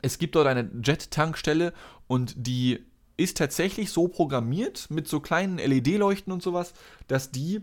es 0.04 0.20
gibt 0.20 0.36
dort 0.36 0.46
eine 0.48 0.70
Jet-Tankstelle 0.84 1.74
und 2.08 2.36
die 2.36 2.86
ist 3.18 3.38
tatsächlich 3.38 3.90
so 3.92 4.08
programmiert 4.08 4.88
mit 4.90 5.08
so 5.08 5.20
kleinen 5.20 5.58
LED-Leuchten 5.58 6.32
und 6.32 6.44
sowas, 6.44 6.74
dass 7.08 7.32
die 7.32 7.62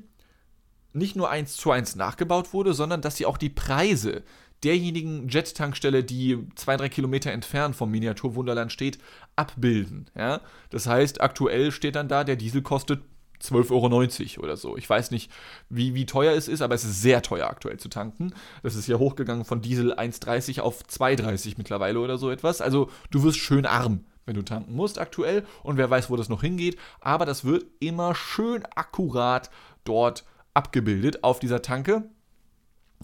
nicht 0.93 1.17
nur 1.17 1.31
eins 1.31 1.57
zu 1.57 1.71
eins 1.71 1.95
nachgebaut 1.95 2.53
wurde, 2.53 2.75
sondern 2.75 3.03
dass 3.03 3.17
sie 3.17 3.27
auch 3.27 3.39
die 3.39 3.51
Preise 3.51 4.23
derjenigen 4.65 5.29
Jet-Tankstelle, 5.29 6.03
die 6.03 6.39
zwei, 6.55 6.77
drei 6.77 6.89
Kilometer 6.89 7.31
entfernt 7.31 7.77
vom 7.77 7.91
Miniaturwunderland 7.91 8.73
steht, 8.73 8.99
abbilden. 9.37 10.11
Ja? 10.17 10.41
Das 10.71 10.87
heißt, 10.87 11.21
aktuell 11.21 11.73
steht 11.73 11.97
dann 11.97 12.09
da, 12.09 12.25
der 12.25 12.37
Diesel 12.37 12.63
kostet 12.63 13.03
12,90 13.43 14.39
Euro 14.39 14.45
oder 14.45 14.57
so. 14.57 14.77
Ich 14.77 14.89
weiß 14.89 15.11
nicht, 15.11 15.31
wie, 15.69 15.95
wie 15.95 16.07
teuer 16.07 16.35
es 16.35 16.49
ist, 16.49 16.63
aber 16.63 16.75
es 16.75 16.85
ist 16.85 17.01
sehr 17.03 17.23
teuer 17.23 17.49
aktuell 17.49 17.79
zu 17.79 17.89
tanken. 17.89 18.35
Das 18.63 18.75
ist 18.75 18.87
ja 18.87 18.99
hochgegangen 18.99 19.45
von 19.45 19.61
Diesel 19.61 19.95
1,30 19.95 20.61
auf 20.61 20.83
2,30 20.85 21.55
mittlerweile 21.57 22.01
oder 22.01 22.19
so 22.19 22.31
etwas. 22.31 22.61
Also 22.61 22.91
du 23.11 23.23
wirst 23.23 23.39
schön 23.39 23.67
arm, 23.67 24.05
wenn 24.27 24.37
du 24.37 24.43
tanken 24.43 24.75
musst 24.75 24.99
aktuell. 24.99 25.45
Und 25.63 25.77
wer 25.77 25.91
weiß, 25.91 26.11
wo 26.11 26.17
das 26.17 26.29
noch 26.29 26.43
hingeht. 26.43 26.79
Aber 27.01 27.27
das 27.27 27.45
wird 27.45 27.67
immer 27.81 28.15
schön 28.15 28.65
akkurat 28.75 29.51
dort 29.85 30.25
abgebildet 30.55 31.25
auf 31.25 31.41
dieser 31.41 31.63
Tanke. 31.63 32.05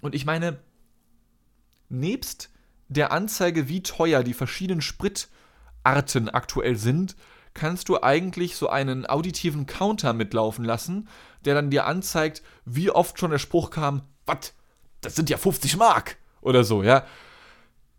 Und 0.00 0.14
ich 0.14 0.26
meine, 0.26 0.58
nebst 1.88 2.50
der 2.88 3.12
Anzeige, 3.12 3.68
wie 3.68 3.82
teuer 3.82 4.22
die 4.22 4.34
verschiedenen 4.34 4.80
Spritarten 4.80 6.28
aktuell 6.28 6.76
sind, 6.76 7.16
kannst 7.56 7.88
du 7.88 8.00
eigentlich 8.00 8.54
so 8.54 8.68
einen 8.68 9.06
auditiven 9.06 9.66
Counter 9.66 10.12
mitlaufen 10.12 10.64
lassen, 10.64 11.08
der 11.44 11.54
dann 11.54 11.70
dir 11.70 11.86
anzeigt, 11.86 12.42
wie 12.64 12.90
oft 12.90 13.18
schon 13.18 13.32
der 13.32 13.38
Spruch 13.38 13.70
kam, 13.70 14.02
was, 14.26 14.54
das 15.00 15.16
sind 15.16 15.30
ja 15.30 15.38
50 15.38 15.76
Mark 15.76 16.18
oder 16.40 16.62
so, 16.62 16.84
ja. 16.84 17.04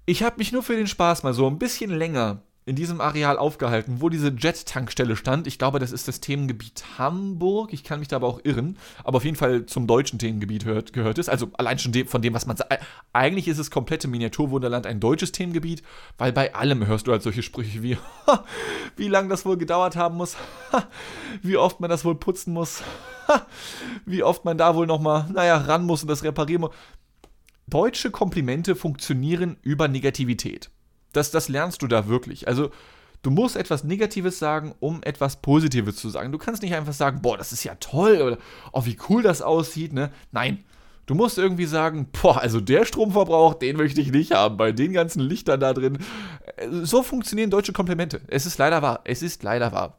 Ich 0.05 0.23
habe 0.23 0.37
mich 0.37 0.53
nur 0.53 0.63
für 0.63 0.77
den 0.77 0.87
Spaß 0.87 1.23
mal 1.23 1.33
so 1.33 1.47
ein 1.47 1.59
bisschen 1.59 1.91
länger 1.91 2.43
in 2.67 2.75
diesem 2.75 2.99
Areal 2.99 3.37
aufgehalten, 3.37 4.01
wo 4.01 4.09
diese 4.09 4.27
Jet-Tankstelle 4.27 5.15
stand. 5.15 5.47
Ich 5.47 5.57
glaube, 5.57 5.79
das 5.79 5.93
ist 5.93 6.09
das 6.09 6.19
Themengebiet 6.19 6.83
Hamburg. 6.97 7.71
Ich 7.71 7.85
kann 7.85 7.99
mich 7.99 8.09
da 8.09 8.17
aber 8.17 8.27
auch 8.27 8.41
irren. 8.43 8.77
Aber 9.05 9.17
auf 9.17 9.23
jeden 9.23 9.37
Fall 9.37 9.65
zum 9.65 9.87
deutschen 9.87 10.19
Themengebiet 10.19 10.65
hört, 10.65 10.91
gehört 10.91 11.17
es. 11.17 11.29
Also 11.29 11.49
allein 11.57 11.79
schon 11.79 11.93
von 12.07 12.21
dem, 12.21 12.33
was 12.33 12.45
man 12.45 12.57
sagt. 12.57 12.77
Eigentlich 13.13 13.47
ist 13.47 13.57
es 13.57 13.71
komplette 13.71 14.09
Miniaturwunderland 14.09 14.85
ein 14.85 14.99
deutsches 14.99 15.31
Themengebiet, 15.31 15.81
weil 16.17 16.33
bei 16.33 16.55
allem 16.55 16.85
hörst 16.85 17.07
du 17.07 17.13
halt 17.13 17.23
solche 17.23 17.41
Sprüche 17.41 17.83
wie, 17.83 17.97
wie 18.97 19.07
lange 19.07 19.29
das 19.29 19.45
wohl 19.45 19.57
gedauert 19.57 19.95
haben 19.95 20.17
muss, 20.17 20.35
wie 21.41 21.55
oft 21.55 21.79
man 21.79 21.89
das 21.89 22.03
wohl 22.03 22.15
putzen 22.15 22.51
muss, 22.51 22.83
wie 24.05 24.23
oft 24.23 24.43
man 24.43 24.57
da 24.57 24.75
wohl 24.75 24.87
nochmal, 24.87 25.25
naja, 25.31 25.55
ran 25.55 25.85
muss 25.85 26.01
und 26.01 26.09
das 26.09 26.23
reparieren 26.23 26.61
muss. 26.61 26.71
Deutsche 27.65 28.11
Komplimente 28.11 28.75
funktionieren 28.75 29.55
über 29.61 29.87
Negativität. 29.87 30.69
Das, 31.13 31.31
das 31.31 31.49
lernst 31.49 31.81
du 31.81 31.87
da 31.87 32.07
wirklich. 32.07 32.47
Also, 32.47 32.69
du 33.21 33.31
musst 33.31 33.55
etwas 33.55 33.83
Negatives 33.83 34.39
sagen, 34.39 34.75
um 34.79 35.01
etwas 35.03 35.41
Positives 35.41 35.95
zu 35.97 36.09
sagen. 36.09 36.31
Du 36.31 36.37
kannst 36.37 36.61
nicht 36.61 36.75
einfach 36.75 36.93
sagen, 36.93 37.21
boah, 37.21 37.37
das 37.37 37.51
ist 37.51 37.63
ja 37.63 37.75
toll 37.75 38.21
oder 38.21 38.37
oh, 38.71 38.85
wie 38.85 38.97
cool 39.09 39.21
das 39.23 39.41
aussieht, 39.41 39.93
ne? 39.93 40.11
Nein. 40.31 40.63
Du 41.05 41.15
musst 41.15 41.37
irgendwie 41.37 41.65
sagen, 41.65 42.09
boah, 42.21 42.41
also 42.41 42.59
der 42.59 42.83
Stromverbrauch, 42.83 43.53
den 43.53 43.77
möchte 43.77 44.01
ich 44.01 44.11
nicht 44.11 44.33
haben, 44.33 44.57
bei 44.57 44.73
den 44.73 44.91
ganzen 44.91 45.21
Lichtern 45.21 45.61
da 45.61 45.73
drin. 45.73 45.99
So 46.83 47.01
funktionieren 47.01 47.49
deutsche 47.49 47.71
Komplimente. 47.71 48.21
Es 48.27 48.45
ist 48.45 48.57
leider 48.57 48.81
wahr. 48.81 49.01
Es 49.05 49.21
ist 49.21 49.41
leider 49.41 49.71
wahr. 49.71 49.97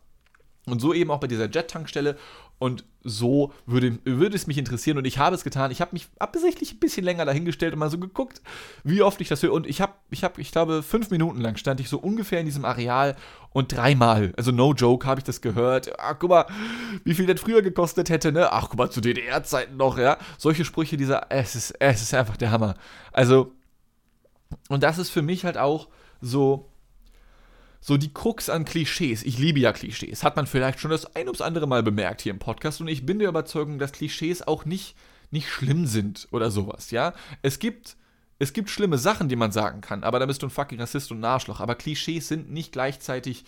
Und 0.71 0.81
so 0.81 0.93
eben 0.95 1.11
auch 1.11 1.21
bei 1.21 1.27
dieser 1.27 1.49
Jet-Tankstelle. 1.49 2.17
Und 2.59 2.85
so 3.05 3.53
würde, 3.67 3.99
würde 4.05 4.35
es 4.35 4.49
mich 4.49 4.59
interessieren 4.59 4.99
und 4.99 5.07
ich 5.07 5.19
habe 5.19 5.37
es 5.37 5.45
getan. 5.45 5.71
Ich 5.71 5.81
habe 5.81 5.93
mich 5.93 6.09
absichtlich 6.19 6.73
ein 6.73 6.81
bisschen 6.81 7.05
länger 7.05 7.25
dahingestellt 7.25 7.73
und 7.73 7.79
mal 7.79 7.91
so 7.91 7.99
geguckt, 7.99 8.43
wie 8.83 9.01
oft 9.01 9.21
ich 9.21 9.29
das 9.29 9.43
höre. 9.43 9.53
Und 9.53 9.67
ich 9.67 9.81
habe, 9.81 9.93
ich 10.11 10.25
habe, 10.25 10.41
ich 10.41 10.51
glaube, 10.51 10.83
fünf 10.83 11.11
Minuten 11.11 11.41
lang 11.41 11.57
stand 11.57 11.79
ich 11.79 11.89
so 11.89 11.99
ungefähr 11.99 12.41
in 12.41 12.47
diesem 12.47 12.65
Areal 12.65 13.15
und 13.51 13.77
dreimal, 13.77 14.33
also 14.37 14.51
no 14.51 14.75
joke, 14.75 15.07
habe 15.07 15.21
ich 15.21 15.25
das 15.25 15.41
gehört. 15.41 15.99
Ach, 16.01 16.17
guck 16.19 16.31
mal, 16.31 16.47
wie 17.05 17.15
viel 17.15 17.27
das 17.27 17.41
früher 17.41 17.63
gekostet 17.63 18.11
hätte, 18.11 18.33
ne? 18.33 18.53
Ach, 18.53 18.69
guck 18.69 18.79
mal, 18.79 18.91
zu 18.91 19.01
DDR-Zeiten 19.01 19.77
noch, 19.77 19.97
ja. 19.97 20.19
Solche 20.37 20.65
Sprüche, 20.65 20.97
dieser, 20.97 21.27
es 21.31 21.55
ist, 21.55 21.71
es 21.79 22.03
ist 22.03 22.15
einfach 22.15 22.37
der 22.37 22.51
Hammer. 22.51 22.75
Also, 23.13 23.53
und 24.69 24.83
das 24.83 24.99
ist 24.99 25.11
für 25.11 25.23
mich 25.23 25.45
halt 25.45 25.59
auch 25.59 25.89
so 26.21 26.69
so 27.81 27.97
die 27.97 28.13
Krux 28.13 28.51
an 28.51 28.65
Klischees. 28.65 29.23
Ich 29.23 29.39
liebe 29.39 29.61
ja 29.61 29.73
Klischees. 29.73 30.25
Hat 30.25 30.37
man 30.37 30.47
vielleicht 30.47 30.81
schon 30.81 30.91
das 30.91 31.15
ein 31.17 31.27
ums 31.27 31.41
andere 31.41 31.67
Mal 31.67 31.83
bemerkt 31.83 32.23
hier 32.23 32.33
im 32.33 32.39
Podcast. 32.39 32.81
Und 32.81 32.89
ich 32.89 33.07
bin 33.07 33.19
der 33.19 33.29
Überzeugung, 33.29 33.79
dass 33.79 33.93
Klischees 33.93 34.47
auch 34.47 34.65
nicht, 34.65 34.97
nicht 35.31 35.49
schlimm 35.49 35.87
sind 35.87 36.29
oder 36.31 36.51
sowas, 36.51 36.91
ja. 36.91 37.15
Es 37.43 37.59
gibt, 37.59 37.97
es 38.39 38.53
gibt 38.53 38.71
schlimme 38.71 38.99
Sachen, 38.99 39.29
die 39.29 39.37
man 39.37 39.53
sagen 39.53 39.81
kann, 39.81 40.05
aber 40.05 40.19
da 40.19 40.27
bist 40.27 40.43
du 40.43 40.47
ein 40.47 40.51
fucking 40.51 40.81
Rassist 40.81 41.11
und 41.13 41.21
ein 41.21 41.25
Arschloch. 41.25 41.61
Aber 41.61 41.75
Klischees 41.75 42.29
sind 42.29 42.51
nicht 42.51 42.73
gleichzeitig 42.73 43.45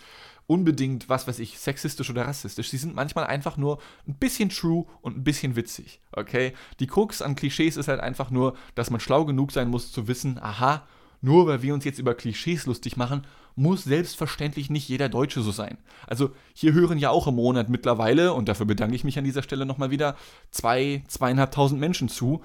unbedingt, 0.47 1.07
was 1.07 1.27
weiß 1.27 1.39
ich, 1.39 1.59
sexistisch 1.59 2.09
oder 2.09 2.27
rassistisch. 2.27 2.69
Sie 2.69 2.77
sind 2.77 2.95
manchmal 2.95 3.25
einfach 3.25 3.57
nur 3.57 3.79
ein 4.07 4.15
bisschen 4.15 4.49
true 4.49 4.85
und 5.01 5.17
ein 5.17 5.23
bisschen 5.23 5.55
witzig, 5.55 6.01
okay? 6.11 6.53
Die 6.79 6.87
Krux 6.87 7.21
an 7.21 7.35
Klischees 7.35 7.77
ist 7.77 7.87
halt 7.87 8.01
einfach 8.01 8.31
nur, 8.31 8.57
dass 8.75 8.89
man 8.89 8.99
schlau 8.99 9.23
genug 9.23 9.51
sein 9.53 9.69
muss 9.69 9.93
zu 9.93 10.09
wissen, 10.09 10.37
aha, 10.41 10.85
nur 11.21 11.47
weil 11.47 11.61
wir 11.61 11.73
uns 11.73 11.85
jetzt 11.85 11.99
über 11.99 12.15
Klischees 12.15 12.65
lustig 12.65 12.97
machen, 12.97 13.25
muss 13.61 13.83
selbstverständlich 13.83 14.69
nicht 14.69 14.89
jeder 14.89 15.07
Deutsche 15.07 15.41
so 15.41 15.51
sein. 15.51 15.77
Also 16.07 16.31
hier 16.53 16.73
hören 16.73 16.97
ja 16.97 17.11
auch 17.11 17.27
im 17.27 17.35
Monat 17.35 17.69
mittlerweile, 17.69 18.33
und 18.33 18.49
dafür 18.49 18.65
bedanke 18.65 18.95
ich 18.95 19.03
mich 19.03 19.17
an 19.17 19.23
dieser 19.23 19.43
Stelle 19.43 19.65
nochmal 19.65 19.91
wieder, 19.91 20.15
zwei, 20.49 21.03
zweieinhalbtausend 21.07 21.79
Menschen 21.79 22.09
zu. 22.09 22.41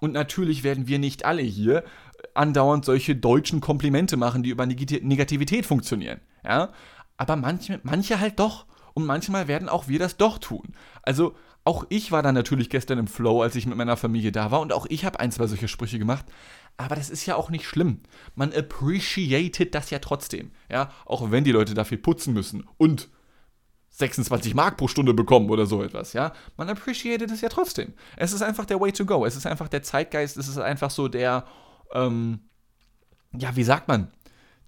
Und 0.00 0.12
natürlich 0.12 0.64
werden 0.64 0.88
wir 0.88 0.98
nicht 0.98 1.24
alle 1.24 1.42
hier 1.42 1.84
andauernd 2.34 2.84
solche 2.84 3.14
deutschen 3.14 3.60
Komplimente 3.60 4.16
machen, 4.16 4.42
die 4.42 4.50
über 4.50 4.66
Negativität 4.66 5.66
funktionieren. 5.66 6.20
Ja? 6.44 6.72
Aber 7.16 7.36
manche, 7.36 7.80
manche 7.82 8.20
halt 8.20 8.38
doch. 8.38 8.66
Und 8.92 9.06
manchmal 9.06 9.46
werden 9.46 9.68
auch 9.68 9.88
wir 9.88 9.98
das 9.98 10.16
doch 10.16 10.38
tun. 10.38 10.74
Also 11.02 11.34
auch 11.64 11.84
ich 11.90 12.12
war 12.12 12.22
da 12.22 12.32
natürlich 12.32 12.70
gestern 12.70 12.98
im 12.98 13.08
Flow, 13.08 13.42
als 13.42 13.56
ich 13.56 13.66
mit 13.66 13.76
meiner 13.76 13.96
Familie 13.96 14.32
da 14.32 14.50
war. 14.50 14.60
Und 14.60 14.72
auch 14.72 14.86
ich 14.88 15.04
habe 15.04 15.20
ein, 15.20 15.32
zwei 15.32 15.46
solche 15.46 15.68
Sprüche 15.68 15.98
gemacht. 15.98 16.24
Aber 16.76 16.94
das 16.94 17.08
ist 17.08 17.24
ja 17.26 17.36
auch 17.36 17.50
nicht 17.50 17.66
schlimm. 17.66 18.00
Man 18.34 18.52
appreciated 18.52 19.74
das 19.74 19.90
ja 19.90 19.98
trotzdem. 19.98 20.50
Ja, 20.70 20.90
auch 21.06 21.30
wenn 21.30 21.44
die 21.44 21.52
Leute 21.52 21.74
dafür 21.74 21.98
putzen 21.98 22.34
müssen 22.34 22.66
und 22.76 23.08
26 23.90 24.54
Mark 24.54 24.76
pro 24.76 24.88
Stunde 24.88 25.14
bekommen 25.14 25.48
oder 25.48 25.64
so 25.64 25.82
etwas, 25.82 26.12
ja. 26.12 26.34
Man 26.58 26.68
appreciated 26.68 27.30
es 27.30 27.40
ja 27.40 27.48
trotzdem. 27.48 27.94
Es 28.16 28.34
ist 28.34 28.42
einfach 28.42 28.66
der 28.66 28.78
Way 28.78 28.92
to 28.92 29.06
go. 29.06 29.24
Es 29.24 29.36
ist 29.36 29.46
einfach 29.46 29.68
der 29.68 29.82
Zeitgeist. 29.82 30.36
Es 30.36 30.48
ist 30.48 30.58
einfach 30.58 30.90
so 30.90 31.08
der, 31.08 31.46
ähm, 31.94 32.40
ja, 33.32 33.56
wie 33.56 33.64
sagt 33.64 33.88
man? 33.88 34.08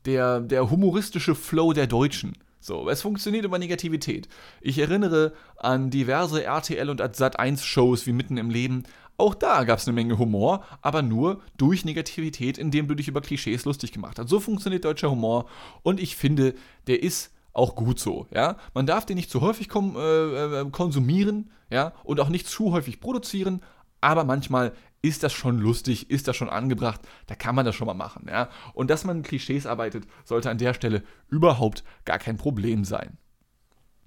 Der, 0.06 0.40
der 0.40 0.70
humoristische 0.70 1.34
Flow 1.34 1.74
der 1.74 1.86
Deutschen. 1.86 2.38
So, 2.60 2.88
es 2.88 3.02
funktioniert 3.02 3.44
über 3.44 3.58
Negativität. 3.58 4.28
Ich 4.60 4.78
erinnere 4.78 5.32
an 5.58 5.90
diverse 5.90 6.42
RTL 6.42 6.90
und 6.90 7.02
Sat1 7.02 7.62
Shows 7.62 8.06
wie 8.06 8.12
Mitten 8.12 8.36
im 8.36 8.50
Leben, 8.50 8.84
auch 9.18 9.34
da 9.34 9.64
gab 9.64 9.78
es 9.78 9.86
eine 9.86 9.94
Menge 9.94 10.16
Humor, 10.16 10.64
aber 10.80 11.02
nur 11.02 11.42
durch 11.56 11.84
Negativität, 11.84 12.56
indem 12.56 12.86
du 12.86 12.94
dich 12.94 13.08
über 13.08 13.20
Klischees 13.20 13.64
lustig 13.64 13.92
gemacht 13.92 14.18
hast. 14.18 14.30
So 14.30 14.40
funktioniert 14.40 14.84
deutscher 14.84 15.10
Humor 15.10 15.46
und 15.82 16.00
ich 16.00 16.16
finde, 16.16 16.54
der 16.86 17.02
ist 17.02 17.34
auch 17.52 17.74
gut 17.74 17.98
so, 17.98 18.28
ja. 18.32 18.56
Man 18.74 18.86
darf 18.86 19.04
den 19.04 19.16
nicht 19.16 19.30
zu 19.30 19.40
häufig 19.40 19.68
kom 19.68 19.96
äh, 19.96 20.60
äh, 20.60 20.70
konsumieren, 20.70 21.50
ja, 21.70 21.92
und 22.04 22.20
auch 22.20 22.28
nicht 22.28 22.46
zu 22.46 22.72
häufig 22.72 23.00
produzieren, 23.00 23.60
aber 24.00 24.22
manchmal 24.22 24.72
ist 25.02 25.24
das 25.24 25.32
schon 25.32 25.58
lustig, 25.58 26.10
ist 26.10 26.28
das 26.28 26.36
schon 26.36 26.48
angebracht, 26.48 27.00
da 27.26 27.34
kann 27.34 27.54
man 27.54 27.66
das 27.66 27.74
schon 27.74 27.88
mal 27.88 27.94
machen, 27.94 28.26
ja. 28.28 28.48
Und 28.72 28.88
dass 28.88 29.04
man 29.04 29.24
Klischees 29.24 29.66
arbeitet, 29.66 30.06
sollte 30.24 30.50
an 30.50 30.58
der 30.58 30.74
Stelle 30.74 31.02
überhaupt 31.28 31.82
gar 32.04 32.18
kein 32.18 32.36
Problem 32.36 32.84
sein. 32.84 33.18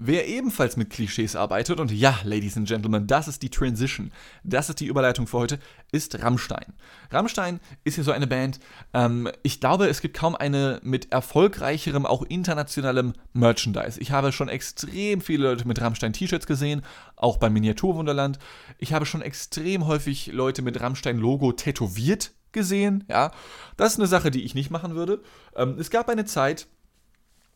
Wer 0.03 0.27
ebenfalls 0.27 0.77
mit 0.77 0.89
Klischees 0.89 1.36
arbeitet, 1.36 1.79
und 1.79 1.91
ja, 1.91 2.17
Ladies 2.24 2.58
and 2.58 2.67
Gentlemen, 2.67 3.05
das 3.05 3.27
ist 3.27 3.43
die 3.43 3.51
Transition, 3.51 4.12
das 4.43 4.67
ist 4.67 4.79
die 4.79 4.88
Überleitung 4.88 5.27
für 5.27 5.38
heute, 5.38 5.60
ist 5.91 6.24
Rammstein. 6.24 6.74
Rammstein 7.12 7.60
ist 7.84 7.98
ja 7.98 8.03
so 8.03 8.12
eine 8.12 8.25
Band, 8.25 8.60
ähm, 8.96 9.29
ich 9.43 9.60
glaube, 9.60 9.88
es 9.88 10.01
gibt 10.01 10.17
kaum 10.17 10.36
eine 10.36 10.79
mit 10.81 11.12
erfolgreicherem, 11.12 12.08
auch 12.08 12.24
internationalem 12.24 13.13
Merchandise. 13.34 14.01
Ich 14.01 14.10
habe 14.10 14.31
schon 14.31 14.50
extrem 14.50 15.22
viele 15.22 15.50
Leute 15.50 15.67
mit 15.67 15.79
Rammstein-T-Shirts 15.79 16.48
gesehen, 16.48 16.81
auch 17.15 17.38
beim 17.38 17.53
Miniaturwunderland. 17.53 18.39
Ich 18.79 18.93
habe 18.93 19.05
schon 19.05 19.22
extrem 19.22 19.86
häufig 19.86 20.31
Leute 20.34 20.63
mit 20.63 20.81
Rammstein-Logo 20.81 21.51
tätowiert 21.51 22.31
gesehen, 22.53 23.03
ja. 23.08 23.29
Das 23.77 23.93
ist 23.93 24.00
eine 24.00 24.08
Sache, 24.08 24.31
die 24.31 24.46
ich 24.46 24.55
nicht 24.55 24.72
machen 24.72 24.96
würde. 24.96 25.22
Ähm, 25.55 25.75
es 25.77 25.91
gab 25.91 26.10
eine 26.10 26.25
Zeit, 26.25 26.65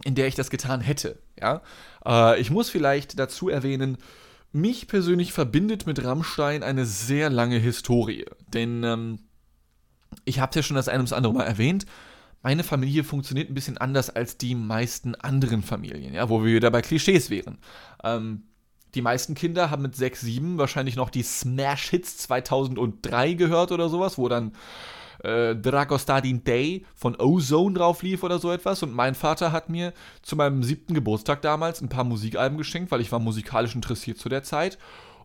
in 0.04 0.16
der 0.16 0.28
ich 0.28 0.36
das 0.36 0.50
getan 0.50 0.82
hätte. 0.82 1.20
Ja? 1.40 1.62
Äh, 2.06 2.40
ich 2.40 2.52
muss 2.52 2.70
vielleicht 2.70 3.18
dazu 3.20 3.50
erwähnen, 3.50 3.98
mich 4.52 4.88
persönlich 4.88 5.34
verbindet 5.34 5.86
mit 5.86 6.04
Rammstein 6.04 6.64
eine 6.64 6.86
sehr 6.86 7.30
lange 7.30 7.58
Historie. 7.58 8.25
Denn 8.48 8.84
ähm, 8.84 9.20
ich 10.24 10.40
habe 10.40 10.52
es 10.52 10.56
ja 10.56 10.64
schon 10.64 10.75
das 10.75 10.88
ein 10.88 11.02
oder 11.02 11.18
andere 11.18 11.34
Mal 11.34 11.44
erwähnt, 11.44 11.86
meine 12.42 12.64
Familie 12.64 13.04
funktioniert 13.04 13.50
ein 13.50 13.56
bisschen 13.56 13.80
anders 13.80 14.12
als 14.12 14.38
die 14.38 14.54
meisten 14.54 15.16
anderen 15.16 15.64
Familien, 15.64 16.14
ja, 16.14 16.30
wo 16.30 16.44
wir 16.44 16.54
wieder 16.54 16.70
bei 16.70 16.82
Klischees 16.82 17.32
wären. 17.32 17.58
Ähm, 18.04 18.44
die 18.94 19.02
meisten 19.02 19.34
Kinder 19.34 19.72
haben 19.72 19.82
mit 19.82 19.96
6, 19.96 20.22
7 20.22 20.58
wahrscheinlich 20.58 20.96
noch 20.96 21.10
die 21.10 21.24
Smash-Hits 21.24 22.18
2003 22.20 23.34
gehört 23.34 23.72
oder 23.72 23.90
sowas, 23.90 24.18
wo 24.18 24.30
dann 24.30 24.54
äh, 25.25 25.55
Dragostadin 25.55 26.44
Day 26.44 26.86
von 26.96 27.15
Ozone 27.20 27.75
drauf 27.75 28.03
lief 28.03 28.24
oder 28.24 28.39
so 28.39 28.51
etwas. 28.51 28.84
Und 28.84 28.94
mein 28.94 29.15
Vater 29.15 29.51
hat 29.51 29.70
mir 29.70 29.94
zu 30.22 30.36
meinem 30.36 30.63
siebten 30.63 30.94
Geburtstag 30.94 31.41
damals 31.41 31.82
ein 31.82 31.89
paar 31.89 32.03
Musikalben 32.03 32.58
geschenkt, 32.58 32.91
weil 32.91 33.01
ich 33.01 33.12
war 33.12 33.20
musikalisch 33.20 33.75
interessiert 33.75 34.17
zu 34.17 34.29
der 34.29 34.44
Zeit. 34.44 34.77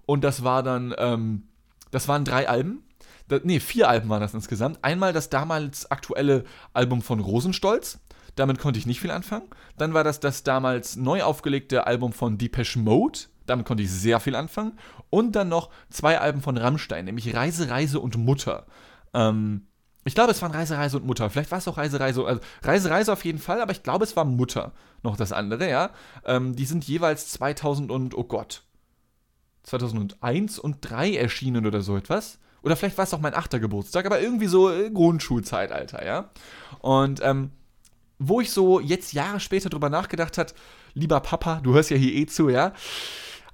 Und 0.07 0.25
das 0.25 0.43
war 0.43 0.63
dann, 0.63 0.95
ähm, 0.99 1.45
das 1.91 2.09
waren 2.09 2.25
drei 2.25 2.49
Alben. 2.49 2.83
Da, 3.29 3.39
nee, 3.45 3.61
vier 3.61 3.89
Alben 3.89 4.09
waren 4.09 4.21
das 4.21 4.35
insgesamt. 4.35 4.79
Einmal 4.83 5.13
das 5.13 5.29
damals 5.29 5.91
aktuelle 5.91 6.45
Album 6.73 7.03
von 7.03 7.21
Rosenstolz. 7.21 8.01
Damit 8.37 8.59
konnte 8.59 8.79
ich 8.79 8.87
nicht 8.87 9.01
viel 9.01 9.11
anfangen. 9.11 9.49
Dann 9.77 9.95
war 9.95 10.03
das 10.03 10.19
das 10.19 10.43
damals 10.43 10.97
neu 10.97 11.23
aufgelegte 11.23 11.87
Album 11.87 12.13
von 12.13 12.39
Depeche 12.39 12.79
Mode 12.79 13.21
Damit 13.47 13.67
konnte 13.67 13.83
ich 13.83 13.91
sehr 13.91 14.19
viel 14.21 14.35
anfangen. 14.35 14.79
Und 15.11 15.37
dann 15.37 15.49
noch 15.49 15.71
zwei 15.91 16.19
Alben 16.19 16.41
von 16.41 16.57
Rammstein, 16.57 17.05
nämlich 17.05 17.35
Reise, 17.35 17.69
Reise 17.69 18.01
und 18.01 18.17
Mutter. 18.17 18.67
Ähm, 19.13 19.67
ich 20.05 20.15
glaube, 20.15 20.31
es 20.31 20.41
waren 20.41 20.53
Reise, 20.53 20.77
Reise 20.79 20.97
und 20.97 21.07
Mutter. 21.07 21.29
Vielleicht 21.29 21.51
war 21.51 21.59
es 21.59 21.69
auch 21.69 21.77
Reise, 21.77 22.01
Reise. 22.01 22.25
Also 22.25 22.41
Reise, 22.63 22.91
Reise 22.91 23.13
auf 23.13 23.25
jeden 23.25 23.39
Fall, 23.39 23.61
aber 23.61 23.73
ich 23.73 23.83
glaube, 23.83 24.05
es 24.05 24.17
war 24.17 24.25
Mutter 24.25 24.73
noch 25.03 25.17
das 25.17 25.33
andere, 25.33 25.69
ja. 25.69 25.91
Ähm, 26.25 26.57
die 26.57 26.65
sind 26.65 26.85
jeweils 26.85 27.29
2000 27.29 27.91
und, 27.91 28.17
oh 28.17 28.25
Gott, 28.25 28.63
2001 29.65 30.59
und 30.59 30.79
3 30.81 31.17
erschienen 31.17 31.67
oder 31.67 31.83
so 31.83 31.97
etwas. 31.97 32.39
Oder 32.63 32.77
vielleicht 32.77 32.99
war 32.99 33.05
es 33.05 33.15
auch 33.15 33.21
mein 33.21 33.35
achter 33.35 33.59
Geburtstag, 33.59 34.07
aber 34.07 34.21
irgendwie 34.21 34.47
so 34.47 34.71
äh, 34.71 34.91
Grundschulzeitalter, 34.91 36.05
ja. 36.05 36.31
Und 36.81 37.21
ähm, 37.23 37.51
wo 38.19 38.41
ich 38.41 38.51
so 38.53 38.81
jetzt 38.81 39.13
Jahre 39.13 39.41
später 39.41 39.71
drüber 39.71 39.89
nachgedacht 39.89 40.39
hat, 40.39 40.55
lieber 40.95 41.21
Papa, 41.21 41.61
du 41.63 41.75
hörst 41.75 41.91
ja 41.91 41.97
hier 41.97 42.15
eh 42.15 42.27
zu, 42.27 42.49
ja. 42.49 42.73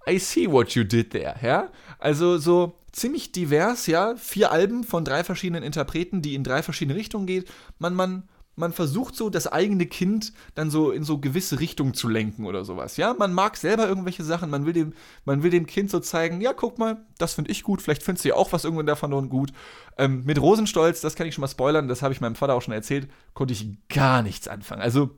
I 0.08 0.18
see 0.18 0.50
what 0.50 0.70
you 0.70 0.84
did 0.84 1.10
there, 1.10 1.36
ja. 1.42 1.70
Also 1.98 2.38
so 2.38 2.78
ziemlich 2.96 3.32
divers, 3.32 3.86
ja. 3.86 4.16
Vier 4.16 4.50
Alben 4.50 4.84
von 4.84 5.04
drei 5.04 5.22
verschiedenen 5.22 5.62
Interpreten, 5.62 6.22
die 6.22 6.34
in 6.34 6.44
drei 6.44 6.62
verschiedene 6.62 6.96
Richtungen 6.96 7.26
geht. 7.26 7.50
Man, 7.78 7.94
man 7.94 8.28
man 8.56 8.72
versucht 8.72 9.14
so 9.14 9.28
das 9.28 9.46
eigene 9.46 9.86
Kind 9.86 10.32
dann 10.54 10.70
so 10.70 10.90
in 10.90 11.04
so 11.04 11.18
gewisse 11.18 11.60
Richtungen 11.60 11.92
zu 11.92 12.08
lenken 12.08 12.46
oder 12.46 12.64
sowas. 12.64 12.96
Ja, 12.96 13.14
man 13.14 13.34
mag 13.34 13.56
selber 13.56 13.86
irgendwelche 13.86 14.24
Sachen, 14.24 14.50
man 14.50 14.64
will 14.64 14.72
dem, 14.72 14.94
man 15.26 15.42
will 15.42 15.50
dem 15.50 15.66
Kind 15.66 15.90
so 15.90 16.00
zeigen, 16.00 16.40
ja, 16.40 16.54
guck 16.54 16.78
mal, 16.78 17.04
das 17.18 17.34
finde 17.34 17.50
ich 17.50 17.62
gut, 17.62 17.82
vielleicht 17.82 18.02
findest 18.02 18.24
du 18.24 18.30
ja 18.30 18.34
auch 18.34 18.52
was 18.52 18.64
irgendwann 18.64 18.86
davon 18.86 19.28
gut. 19.28 19.52
Ähm, 19.98 20.24
mit 20.24 20.40
Rosenstolz, 20.40 21.02
das 21.02 21.14
kann 21.14 21.26
ich 21.26 21.34
schon 21.34 21.42
mal 21.42 21.48
spoilern, 21.48 21.86
das 21.86 22.00
habe 22.00 22.14
ich 22.14 22.20
meinem 22.22 22.34
Vater 22.34 22.54
auch 22.54 22.62
schon 22.62 22.74
erzählt, 22.74 23.08
konnte 23.34 23.52
ich 23.52 23.66
gar 23.88 24.22
nichts 24.22 24.48
anfangen. 24.48 24.80
Also 24.80 25.10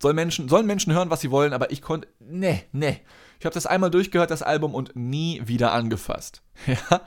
soll 0.00 0.14
Menschen, 0.14 0.48
sollen 0.48 0.66
Menschen 0.66 0.94
hören, 0.94 1.10
was 1.10 1.20
sie 1.20 1.30
wollen, 1.30 1.52
aber 1.52 1.70
ich 1.70 1.82
konnte, 1.82 2.08
ne, 2.18 2.62
ne. 2.72 2.98
Ich 3.38 3.44
habe 3.44 3.54
das 3.54 3.66
einmal 3.66 3.90
durchgehört, 3.90 4.30
das 4.30 4.42
Album, 4.42 4.74
und 4.74 4.96
nie 4.96 5.42
wieder 5.44 5.72
angefasst. 5.72 6.42
Ja, 6.66 7.02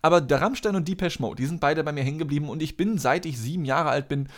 aber 0.00 0.20
der 0.20 0.40
Rammstein 0.40 0.76
und 0.76 0.86
Deepesh 0.86 1.18
Mode, 1.18 1.42
die 1.42 1.46
sind 1.46 1.60
beide 1.60 1.82
bei 1.82 1.92
mir 1.92 2.04
hängen 2.04 2.18
geblieben 2.18 2.48
und 2.48 2.62
ich 2.62 2.76
bin, 2.76 2.98
seit 2.98 3.26
ich 3.26 3.38
sieben 3.38 3.64
Jahre 3.64 3.90
alt 3.90 4.08
bin, 4.08 4.28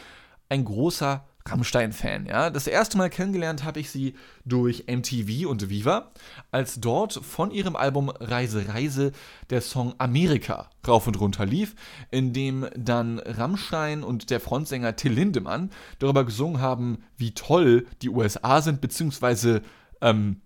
ein 0.48 0.64
großer 0.64 1.24
Rammstein-Fan. 1.46 2.26
Ja? 2.26 2.48
Das 2.50 2.66
erste 2.66 2.96
Mal 2.96 3.10
kennengelernt 3.10 3.64
habe 3.64 3.80
ich 3.80 3.90
sie 3.90 4.14
durch 4.44 4.84
MTV 4.86 5.46
und 5.48 5.68
Viva, 5.68 6.12
als 6.50 6.80
dort 6.80 7.12
von 7.12 7.50
ihrem 7.50 7.76
Album 7.76 8.08
Reise 8.08 8.68
Reise 8.68 9.12
der 9.50 9.60
Song 9.60 9.94
Amerika 9.98 10.70
rauf 10.86 11.06
und 11.06 11.20
runter 11.20 11.44
lief, 11.44 11.74
in 12.10 12.32
dem 12.32 12.66
dann 12.76 13.18
Rammstein 13.18 14.02
und 14.02 14.30
der 14.30 14.40
Frontsänger 14.40 14.96
Till 14.96 15.12
Lindemann 15.12 15.70
darüber 15.98 16.24
gesungen 16.24 16.60
haben, 16.60 17.04
wie 17.18 17.34
toll 17.34 17.86
die 18.00 18.08
USA 18.08 18.62
sind, 18.62 18.80
beziehungsweise 18.80 19.62
ähm, 20.00 20.40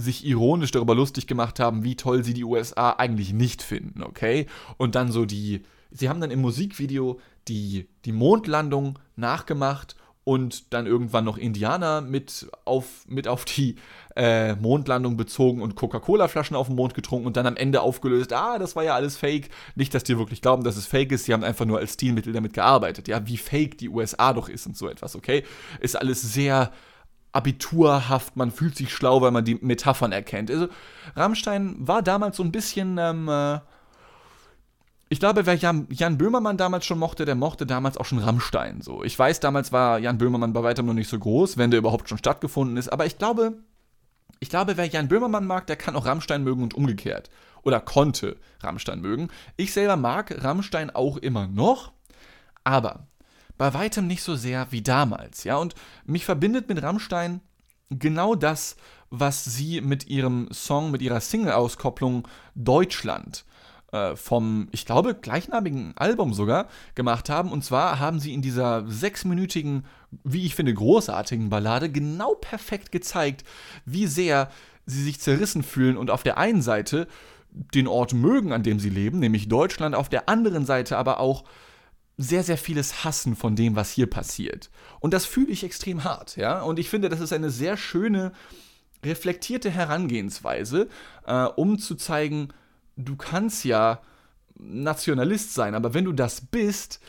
sich 0.00 0.24
ironisch 0.24 0.70
darüber 0.70 0.94
lustig 0.94 1.26
gemacht 1.26 1.60
haben, 1.60 1.84
wie 1.84 1.96
toll 1.96 2.24
sie 2.24 2.34
die 2.34 2.44
USA 2.44 2.90
eigentlich 2.90 3.32
nicht 3.32 3.62
finden, 3.62 4.02
okay? 4.02 4.46
Und 4.76 4.94
dann 4.94 5.12
so 5.12 5.24
die, 5.24 5.62
sie 5.90 6.08
haben 6.08 6.20
dann 6.20 6.30
im 6.30 6.40
Musikvideo 6.40 7.20
die, 7.48 7.88
die 8.04 8.12
Mondlandung 8.12 8.98
nachgemacht 9.16 9.96
und 10.24 10.72
dann 10.72 10.86
irgendwann 10.86 11.24
noch 11.24 11.38
Indianer 11.38 12.02
mit 12.02 12.48
auf, 12.64 13.04
mit 13.08 13.26
auf 13.26 13.44
die 13.44 13.76
äh, 14.16 14.54
Mondlandung 14.54 15.16
bezogen 15.16 15.62
und 15.62 15.76
Coca-Cola-Flaschen 15.76 16.56
auf 16.56 16.66
dem 16.66 16.76
Mond 16.76 16.94
getrunken 16.94 17.26
und 17.26 17.36
dann 17.36 17.46
am 17.46 17.56
Ende 17.56 17.80
aufgelöst, 17.80 18.32
ah, 18.32 18.58
das 18.58 18.76
war 18.76 18.84
ja 18.84 18.94
alles 18.94 19.16
fake. 19.16 19.48
Nicht, 19.74 19.94
dass 19.94 20.04
die 20.04 20.18
wirklich 20.18 20.42
glauben, 20.42 20.62
dass 20.62 20.76
es 20.76 20.86
fake 20.86 21.12
ist, 21.12 21.24
sie 21.24 21.32
haben 21.32 21.42
einfach 21.42 21.64
nur 21.64 21.78
als 21.78 21.94
Stilmittel 21.94 22.32
damit 22.32 22.52
gearbeitet. 22.52 23.08
Ja, 23.08 23.26
wie 23.26 23.38
fake 23.38 23.78
die 23.78 23.88
USA 23.88 24.32
doch 24.32 24.48
ist 24.48 24.66
und 24.66 24.76
so 24.76 24.88
etwas, 24.88 25.16
okay? 25.16 25.42
Ist 25.80 25.96
alles 25.96 26.20
sehr 26.20 26.70
abiturhaft, 27.32 28.36
man 28.36 28.50
fühlt 28.50 28.76
sich 28.76 28.92
schlau, 28.92 29.20
weil 29.20 29.30
man 29.30 29.44
die 29.44 29.54
Metaphern 29.54 30.12
erkennt. 30.12 30.50
Also 30.50 30.68
Rammstein 31.14 31.76
war 31.78 32.02
damals 32.02 32.36
so 32.36 32.42
ein 32.42 32.52
bisschen, 32.52 32.98
ähm, 32.98 33.28
äh, 33.28 33.60
ich 35.08 35.20
glaube, 35.20 35.46
wer 35.46 35.54
Jan, 35.54 35.86
Jan, 35.90 36.18
Böhmermann 36.18 36.56
damals 36.56 36.86
schon 36.86 36.98
mochte, 36.98 37.24
der 37.24 37.34
mochte 37.34 37.66
damals 37.66 37.96
auch 37.96 38.04
schon 38.04 38.18
Rammstein. 38.18 38.80
So, 38.80 39.02
ich 39.02 39.18
weiß, 39.18 39.40
damals 39.40 39.72
war 39.72 39.98
Jan 39.98 40.18
Böhmermann 40.18 40.52
bei 40.52 40.62
weitem 40.62 40.86
noch 40.86 40.94
nicht 40.94 41.08
so 41.08 41.18
groß, 41.18 41.56
wenn 41.56 41.70
der 41.70 41.78
überhaupt 41.78 42.08
schon 42.08 42.18
stattgefunden 42.18 42.76
ist, 42.76 42.88
aber 42.88 43.06
ich 43.06 43.18
glaube, 43.18 43.54
ich 44.40 44.48
glaube, 44.48 44.76
wer 44.76 44.86
Jan 44.86 45.08
Böhmermann 45.08 45.46
mag, 45.46 45.66
der 45.66 45.76
kann 45.76 45.96
auch 45.96 46.06
Rammstein 46.06 46.42
mögen 46.42 46.62
und 46.62 46.74
umgekehrt. 46.74 47.30
Oder 47.62 47.78
konnte 47.78 48.38
Rammstein 48.60 49.00
mögen. 49.02 49.28
Ich 49.56 49.74
selber 49.74 49.96
mag 49.96 50.42
Rammstein 50.42 50.88
auch 50.90 51.18
immer 51.18 51.46
noch, 51.46 51.92
aber 52.64 53.06
bei 53.60 53.74
weitem 53.74 54.06
nicht 54.06 54.22
so 54.22 54.36
sehr 54.36 54.68
wie 54.70 54.80
damals, 54.80 55.44
ja. 55.44 55.58
Und 55.58 55.74
mich 56.06 56.24
verbindet 56.24 56.70
mit 56.70 56.82
Rammstein 56.82 57.42
genau 57.90 58.34
das, 58.34 58.76
was 59.10 59.44
sie 59.44 59.82
mit 59.82 60.06
ihrem 60.06 60.48
Song, 60.50 60.90
mit 60.90 61.02
ihrer 61.02 61.20
Single-Auskopplung 61.20 62.26
Deutschland 62.54 63.44
äh, 63.92 64.16
vom, 64.16 64.68
ich 64.72 64.86
glaube, 64.86 65.14
gleichnamigen 65.14 65.92
Album 65.98 66.32
sogar 66.32 66.68
gemacht 66.94 67.28
haben. 67.28 67.52
Und 67.52 67.62
zwar 67.62 67.98
haben 67.98 68.18
sie 68.18 68.32
in 68.32 68.40
dieser 68.40 68.88
sechsminütigen, 68.88 69.84
wie 70.24 70.46
ich 70.46 70.54
finde, 70.54 70.72
großartigen 70.72 71.50
Ballade 71.50 71.90
genau 71.90 72.36
perfekt 72.36 72.90
gezeigt, 72.90 73.44
wie 73.84 74.06
sehr 74.06 74.48
sie 74.86 75.02
sich 75.02 75.20
zerrissen 75.20 75.62
fühlen 75.62 75.98
und 75.98 76.10
auf 76.10 76.22
der 76.22 76.38
einen 76.38 76.62
Seite 76.62 77.06
den 77.50 77.88
Ort 77.88 78.14
mögen, 78.14 78.54
an 78.54 78.62
dem 78.62 78.80
sie 78.80 78.88
leben, 78.88 79.18
nämlich 79.18 79.50
Deutschland, 79.50 79.94
auf 79.94 80.08
der 80.08 80.30
anderen 80.30 80.64
Seite 80.64 80.96
aber 80.96 81.20
auch 81.20 81.44
sehr, 82.22 82.42
sehr 82.42 82.58
vieles 82.58 83.04
hassen 83.04 83.34
von 83.34 83.56
dem, 83.56 83.76
was 83.76 83.90
hier 83.90 84.06
passiert. 84.06 84.70
Und 85.00 85.14
das 85.14 85.24
fühle 85.24 85.50
ich 85.50 85.64
extrem 85.64 86.04
hart, 86.04 86.36
ja. 86.36 86.60
Und 86.62 86.78
ich 86.78 86.90
finde, 86.90 87.08
das 87.08 87.20
ist 87.20 87.32
eine 87.32 87.50
sehr 87.50 87.76
schöne, 87.76 88.32
reflektierte 89.04 89.70
Herangehensweise, 89.70 90.88
äh, 91.26 91.44
um 91.44 91.78
zu 91.78 91.94
zeigen, 91.94 92.48
du 92.96 93.16
kannst 93.16 93.64
ja 93.64 94.02
Nationalist 94.58 95.54
sein, 95.54 95.74
aber 95.74 95.94
wenn 95.94 96.04
du 96.04 96.12
das 96.12 96.42
bist, 96.42 97.00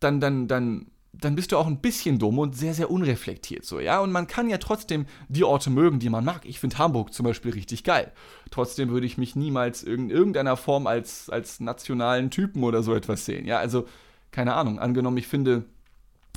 dann, 0.00 0.18
dann, 0.18 0.48
dann, 0.48 0.86
dann 1.12 1.34
bist 1.34 1.52
du 1.52 1.58
auch 1.58 1.66
ein 1.66 1.82
bisschen 1.82 2.18
dumm 2.18 2.38
und 2.38 2.56
sehr, 2.56 2.72
sehr 2.72 2.90
unreflektiert 2.90 3.66
so, 3.66 3.80
ja. 3.80 4.00
Und 4.00 4.12
man 4.12 4.26
kann 4.26 4.48
ja 4.48 4.56
trotzdem 4.56 5.04
die 5.28 5.44
Orte 5.44 5.68
mögen, 5.68 5.98
die 5.98 6.08
man 6.08 6.24
mag. 6.24 6.46
Ich 6.46 6.58
finde 6.58 6.78
Hamburg 6.78 7.12
zum 7.12 7.24
Beispiel 7.24 7.52
richtig 7.52 7.84
geil. 7.84 8.12
Trotzdem 8.50 8.88
würde 8.88 9.06
ich 9.06 9.18
mich 9.18 9.36
niemals 9.36 9.82
in 9.82 10.08
irgendeiner 10.08 10.56
Form 10.56 10.86
als, 10.86 11.28
als 11.28 11.60
nationalen 11.60 12.30
Typen 12.30 12.64
oder 12.64 12.82
so 12.82 12.94
etwas 12.94 13.26
sehen, 13.26 13.44
ja. 13.44 13.58
Also 13.58 13.86
keine 14.30 14.54
Ahnung, 14.54 14.78
angenommen, 14.78 15.16
ich 15.16 15.26
finde 15.26 15.64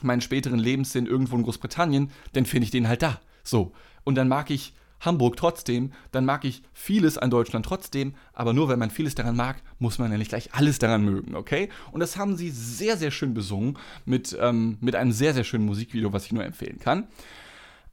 meinen 0.02 0.22
späteren 0.22 0.60
Lebenssinn 0.60 1.06
irgendwo 1.06 1.36
in 1.36 1.44
Großbritannien, 1.44 2.12
dann 2.34 2.46
finde 2.46 2.66
ich 2.66 2.72
den 2.72 2.88
halt 2.88 3.02
da. 3.02 3.20
So. 3.44 3.74
Und 4.04 4.16
dann 4.16 4.28
mag 4.28 4.50
ich 4.50 4.74
Hamburg 5.02 5.36
trotzdem, 5.36 5.92
dann 6.12 6.26
mag 6.26 6.46
ich 6.46 6.64
vieles 6.74 7.18
an 7.18 7.32
Deutschland 7.32 7.66
trotzdem, 7.66 8.14
aber 8.34 8.54
nur 8.54 8.70
weil 8.70 8.78
man 8.78 8.92
vieles 8.92 9.16
daran 9.16 9.36
mag, 9.36 9.62
muss 9.80 9.98
man 9.98 10.12
ja 10.12 10.18
nicht 10.18 10.30
gleich 10.30 10.54
alles 10.54 10.80
daran 10.80 11.04
mögen, 11.04 11.36
okay? 11.36 11.70
Und 11.92 12.00
das 12.00 12.18
haben 12.18 12.38
sie 12.38 12.52
sehr, 12.52 12.98
sehr 12.98 13.12
schön 13.12 13.34
besungen 13.34 13.78
mit, 14.06 14.38
ähm, 14.40 14.78
mit 14.80 14.96
einem 14.96 15.12
sehr, 15.12 15.34
sehr 15.34 15.44
schönen 15.44 15.66
Musikvideo, 15.66 16.14
was 16.14 16.26
ich 16.26 16.34
nur 16.34 16.46
empfehlen 16.46 16.80
kann. 16.80 17.08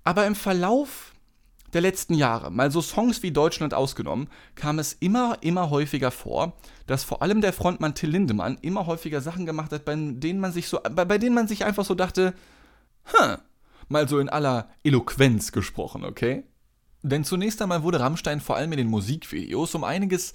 Aber 0.04 0.26
im 0.26 0.34
Verlauf 0.34 1.12
der 1.72 1.81
letzten 1.81 2.14
Jahre, 2.14 2.50
mal 2.50 2.70
so 2.70 2.81
Songs 2.81 3.22
wie 3.22 3.31
Deutschland 3.31 3.74
ausgenommen, 3.74 4.28
kam 4.54 4.78
es 4.78 4.94
immer, 4.94 5.38
immer 5.40 5.70
häufiger 5.70 6.11
vor, 6.11 6.54
dass 6.87 7.04
vor 7.04 7.22
allem 7.22 7.40
der 7.40 7.52
Frontmann 7.52 7.94
Till 7.94 8.11
Lindemann 8.11 8.59
immer 8.62 8.87
häufiger 8.87 9.20
Sachen 9.20 9.46
gemacht 9.46 9.72
hat, 9.72 9.85
bei 9.85 9.94
denen 9.94 10.40
man 10.40 10.52
sich 10.52 10.68
so, 10.68 10.81
bei, 10.83 11.04
bei 11.04 11.18
denen 11.18 11.35
man 11.35 11.48
sich 11.48 11.64
einfach 11.64 11.85
so 11.85 11.94
dachte, 11.94 12.35
hm, 13.04 13.37
mal 13.88 14.09
so 14.09 14.18
in 14.18 14.28
aller 14.28 14.68
Eloquenz 14.83 15.52
gesprochen, 15.52 16.04
okay? 16.04 16.44
Denn 17.02 17.24
zunächst 17.24 17.62
einmal 17.62 17.83
wurde 17.83 18.00
Rammstein 18.00 18.40
vor 18.40 18.57
allem 18.57 18.72
in 18.72 18.78
den 18.78 18.88
Musikvideos 18.88 19.74
um 19.74 19.85
einiges 19.85 20.33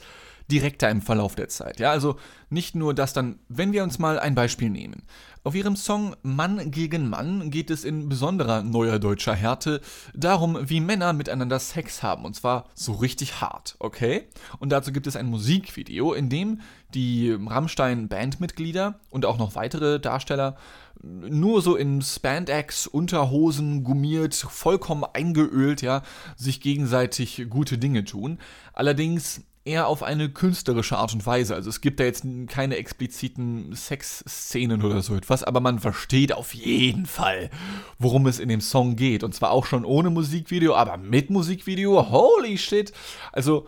direkter 0.51 0.89
im 0.89 1.01
Verlauf 1.01 1.35
der 1.35 1.49
Zeit. 1.49 1.79
Ja, 1.79 1.91
also 1.91 2.17
nicht 2.49 2.75
nur 2.75 2.93
das 2.93 3.13
dann, 3.13 3.39
wenn 3.49 3.73
wir 3.73 3.83
uns 3.83 3.99
mal 3.99 4.19
ein 4.19 4.35
Beispiel 4.35 4.69
nehmen. 4.69 5.03
Auf 5.45 5.55
ihrem 5.55 5.75
Song 5.75 6.15
Mann 6.21 6.71
gegen 6.71 7.09
Mann 7.09 7.51
geht 7.51 7.69
es 7.69 7.83
in 7.83 8.07
besonderer 8.07 8.63
neuer 8.63 8.97
deutscher 8.97 9.35
Härte 9.35 9.81
darum, 10.13 10.57
wie 10.69 10.79
Männer 10.79 11.11
miteinander 11.11 11.59
Sex 11.59 12.01
haben. 12.01 12.23
Und 12.23 12.35
zwar 12.35 12.69
so 12.75 12.93
richtig 12.93 13.41
hart, 13.41 13.75
okay? 13.79 14.27
Und 14.59 14.71
dazu 14.71 14.93
gibt 14.93 15.07
es 15.07 15.17
ein 15.17 15.25
Musikvideo, 15.25 16.13
in 16.13 16.29
dem 16.29 16.61
die 16.93 17.31
Rammstein-Bandmitglieder 17.31 18.99
und 19.09 19.25
auch 19.25 19.37
noch 19.37 19.55
weitere 19.55 19.99
Darsteller 19.99 20.55
nur 21.01 21.61
so 21.61 21.75
in 21.75 22.01
Spandex, 22.01 22.87
Unterhosen, 22.87 23.83
gummiert, 23.83 24.33
vollkommen 24.35 25.03
eingeölt, 25.11 25.81
ja, 25.81 26.03
sich 26.37 26.61
gegenseitig 26.61 27.47
gute 27.49 27.77
Dinge 27.77 28.05
tun. 28.05 28.39
Allerdings 28.71 29.41
eher 29.65 29.87
auf 29.87 30.03
eine 30.03 30.29
künstlerische 30.29 30.97
Art 30.97 31.13
und 31.13 31.25
Weise. 31.25 31.55
Also 31.55 31.69
es 31.69 31.81
gibt 31.81 31.99
da 31.99 32.03
jetzt 32.03 32.25
keine 32.47 32.77
expliziten 32.77 33.73
Sexszenen 33.73 34.83
oder 34.83 35.01
so 35.01 35.15
etwas, 35.15 35.43
aber 35.43 35.59
man 35.61 35.79
versteht 35.79 36.33
auf 36.33 36.53
jeden 36.53 37.05
Fall, 37.05 37.49
worum 37.97 38.27
es 38.27 38.39
in 38.39 38.49
dem 38.49 38.61
Song 38.61 38.95
geht. 38.95 39.23
Und 39.23 39.33
zwar 39.33 39.51
auch 39.51 39.65
schon 39.65 39.85
ohne 39.85 40.09
Musikvideo, 40.09 40.75
aber 40.75 40.97
mit 40.97 41.29
Musikvideo. 41.29 42.11
Holy 42.11 42.57
shit! 42.57 42.91
Also 43.31 43.67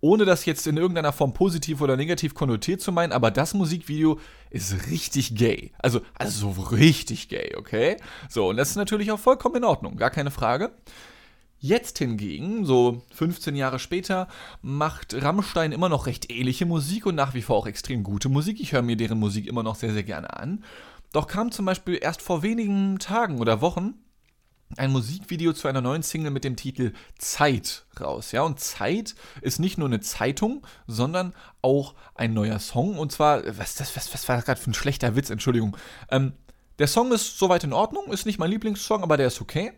ohne 0.00 0.24
das 0.24 0.44
jetzt 0.46 0.66
in 0.66 0.76
irgendeiner 0.76 1.12
Form 1.12 1.32
positiv 1.32 1.80
oder 1.80 1.96
negativ 1.96 2.34
konnotiert 2.34 2.80
zu 2.80 2.90
meinen, 2.90 3.12
aber 3.12 3.30
das 3.30 3.54
Musikvideo 3.54 4.18
ist 4.50 4.90
richtig 4.90 5.36
gay. 5.36 5.70
Also, 5.78 6.00
also 6.14 6.52
so 6.52 6.62
richtig 6.62 7.28
gay, 7.28 7.54
okay? 7.56 7.96
So, 8.28 8.48
und 8.48 8.56
das 8.56 8.70
ist 8.70 8.76
natürlich 8.76 9.12
auch 9.12 9.20
vollkommen 9.20 9.56
in 9.56 9.64
Ordnung, 9.64 9.96
gar 9.96 10.10
keine 10.10 10.32
Frage. 10.32 10.72
Jetzt 11.64 11.98
hingegen, 11.98 12.64
so 12.64 13.02
15 13.14 13.54
Jahre 13.54 13.78
später, 13.78 14.26
macht 14.62 15.14
Rammstein 15.14 15.70
immer 15.70 15.88
noch 15.88 16.06
recht 16.06 16.28
ähnliche 16.28 16.66
Musik 16.66 17.06
und 17.06 17.14
nach 17.14 17.34
wie 17.34 17.42
vor 17.42 17.54
auch 17.54 17.68
extrem 17.68 18.02
gute 18.02 18.28
Musik. 18.28 18.58
Ich 18.58 18.72
höre 18.72 18.82
mir 18.82 18.96
deren 18.96 19.20
Musik 19.20 19.46
immer 19.46 19.62
noch 19.62 19.76
sehr, 19.76 19.92
sehr 19.92 20.02
gerne 20.02 20.36
an. 20.36 20.64
Doch 21.12 21.28
kam 21.28 21.52
zum 21.52 21.64
Beispiel 21.64 22.00
erst 22.02 22.20
vor 22.20 22.42
wenigen 22.42 22.98
Tagen 22.98 23.38
oder 23.38 23.60
Wochen 23.60 23.94
ein 24.76 24.90
Musikvideo 24.90 25.52
zu 25.52 25.68
einer 25.68 25.80
neuen 25.80 26.02
Single 26.02 26.32
mit 26.32 26.42
dem 26.42 26.56
Titel 26.56 26.94
Zeit 27.16 27.84
raus. 28.00 28.32
Ja, 28.32 28.42
und 28.42 28.58
Zeit 28.58 29.14
ist 29.40 29.60
nicht 29.60 29.78
nur 29.78 29.86
eine 29.86 30.00
Zeitung, 30.00 30.66
sondern 30.88 31.32
auch 31.60 31.94
ein 32.16 32.34
neuer 32.34 32.58
Song. 32.58 32.98
Und 32.98 33.12
zwar, 33.12 33.40
was, 33.56 33.76
das, 33.76 33.94
was, 33.94 34.12
was 34.12 34.28
war 34.28 34.34
das 34.34 34.46
gerade 34.46 34.60
für 34.60 34.72
ein 34.72 34.74
schlechter 34.74 35.14
Witz, 35.14 35.30
Entschuldigung. 35.30 35.76
Ähm, 36.10 36.32
der 36.80 36.88
Song 36.88 37.12
ist 37.12 37.38
soweit 37.38 37.62
in 37.62 37.72
Ordnung, 37.72 38.10
ist 38.12 38.26
nicht 38.26 38.40
mein 38.40 38.50
Lieblingssong, 38.50 39.04
aber 39.04 39.16
der 39.16 39.28
ist 39.28 39.40
okay. 39.40 39.72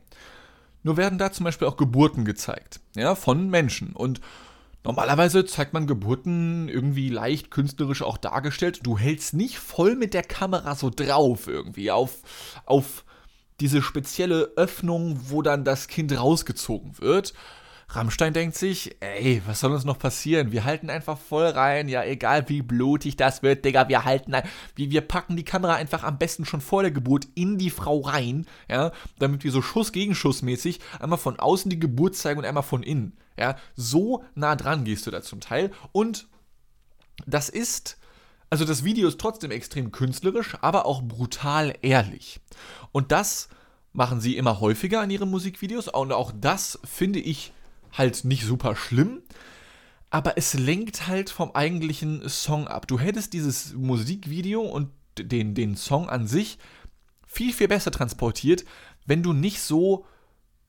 Nur 0.85 0.97
werden 0.99 1.19
da 1.19 1.33
zum 1.33 1.45
Beispiel 1.45 1.67
auch 1.67 1.79
Geburten 1.79 2.25
gezeigt, 2.25 2.81
ja, 2.95 3.15
von 3.15 3.49
Menschen. 3.49 3.95
Und 3.95 4.21
normalerweise 4.85 5.47
zeigt 5.47 5.73
man 5.73 5.87
Geburten 5.87 6.69
irgendwie 6.69 7.09
leicht 7.09 7.51
künstlerisch 7.51 8.03
auch 8.03 8.19
dargestellt. 8.19 8.81
Du 8.83 8.97
hältst 8.97 9.33
nicht 9.35 9.59
voll 9.59 9.97
mit 9.97 10.15
der 10.15 10.23
Kamera 10.23 10.77
so 10.77 10.91
drauf 10.91 11.49
irgendwie 11.49 11.91
auf, 11.91 12.19
auf 12.67 13.05
diese 13.61 13.81
spezielle 13.81 14.53
Öffnung, 14.57 15.19
wo 15.29 15.41
dann 15.41 15.65
das 15.65 15.89
Kind 15.89 16.17
rausgezogen 16.17 16.99
wird, 16.99 17.33
Rammstein 17.97 18.33
denkt 18.33 18.57
sich, 18.57 18.97
ey, 19.01 19.43
was 19.47 19.61
soll 19.61 19.73
uns 19.73 19.85
noch 19.85 19.99
passieren? 19.99 20.53
Wir 20.53 20.65
halten 20.65 20.91
einfach 20.91 21.19
voll 21.19 21.47
rein, 21.47 21.89
ja, 21.89 22.05
egal 22.05 22.49
wie 22.49 22.63
blutig 22.63 23.17
das 23.17 23.43
wird, 23.43 23.65
Digga, 23.65 23.89
wir 23.89 24.05
halten, 24.05 24.35
wir, 24.75 24.91
wir 24.91 25.01
packen 25.01 25.37
die 25.37 25.45
Kamera 25.45 25.75
einfach 25.75 26.03
am 26.03 26.19
besten 26.19 26.45
schon 26.45 26.61
vor 26.61 26.83
der 26.83 26.91
Geburt 26.91 27.27
in 27.35 27.59
die 27.59 27.71
Frau 27.71 28.01
rein, 28.01 28.47
ja, 28.69 28.93
damit 29.19 29.45
wir 29.45 29.53
so 29.53 29.63
Schuss 29.63 29.93
gegen 29.93 30.15
Schuss 30.15 30.43
mäßig 30.43 30.81
einmal 30.99 31.19
von 31.19 31.39
außen 31.39 31.71
die 31.71 31.79
Geburt 31.79 32.17
zeigen 32.17 32.39
und 32.39 32.45
einmal 32.45 32.63
von 32.63 32.83
innen, 32.83 33.17
ja. 33.39 33.57
So 33.75 34.25
nah 34.35 34.57
dran 34.57 34.85
gehst 34.85 35.07
du 35.07 35.11
da 35.11 35.23
zum 35.23 35.41
Teil 35.41 35.71
und 35.93 36.29
das 37.27 37.49
ist, 37.49 37.99
also 38.51 38.65
das 38.65 38.85
Video 38.85 39.09
ist 39.09 39.21
trotzdem 39.21 39.51
extrem 39.51 39.93
künstlerisch, 39.93 40.57
aber 40.61 40.87
auch 40.87 41.03
brutal 41.03 41.75
ehrlich. 41.83 42.41
Und 42.93 43.13
das 43.13 43.49
machen 43.93 44.21
sie 44.21 44.37
immer 44.37 44.61
häufiger 44.61 45.03
in 45.05 45.11
ihren 45.11 45.31
Musikvideos 45.31 45.89
und 45.89 46.13
auch 46.13 46.33
das 46.35 46.79
finde 46.85 47.21
ich 47.21 47.53
halt 47.95 48.25
nicht 48.25 48.45
super 48.45 48.77
schlimm, 48.77 49.23
aber 50.11 50.37
es 50.37 50.55
lenkt 50.55 51.07
halt 51.07 51.31
vom 51.31 51.53
eigentlichen 51.53 52.29
Song 52.29 52.69
ab. 52.69 52.87
Du 52.87 52.99
hättest 52.99 53.33
dieses 53.33 53.73
Musikvideo 53.75 54.63
und 54.63 54.91
den, 55.19 55.55
den 55.55 55.77
Song 55.77 56.09
an 56.09 56.27
sich 56.27 56.59
viel, 57.27 57.53
viel 57.53 57.69
besser 57.69 57.91
transportiert, 57.91 58.65
wenn 59.07 59.23
du 59.23 59.33
nicht 59.33 59.61
so 59.61 60.07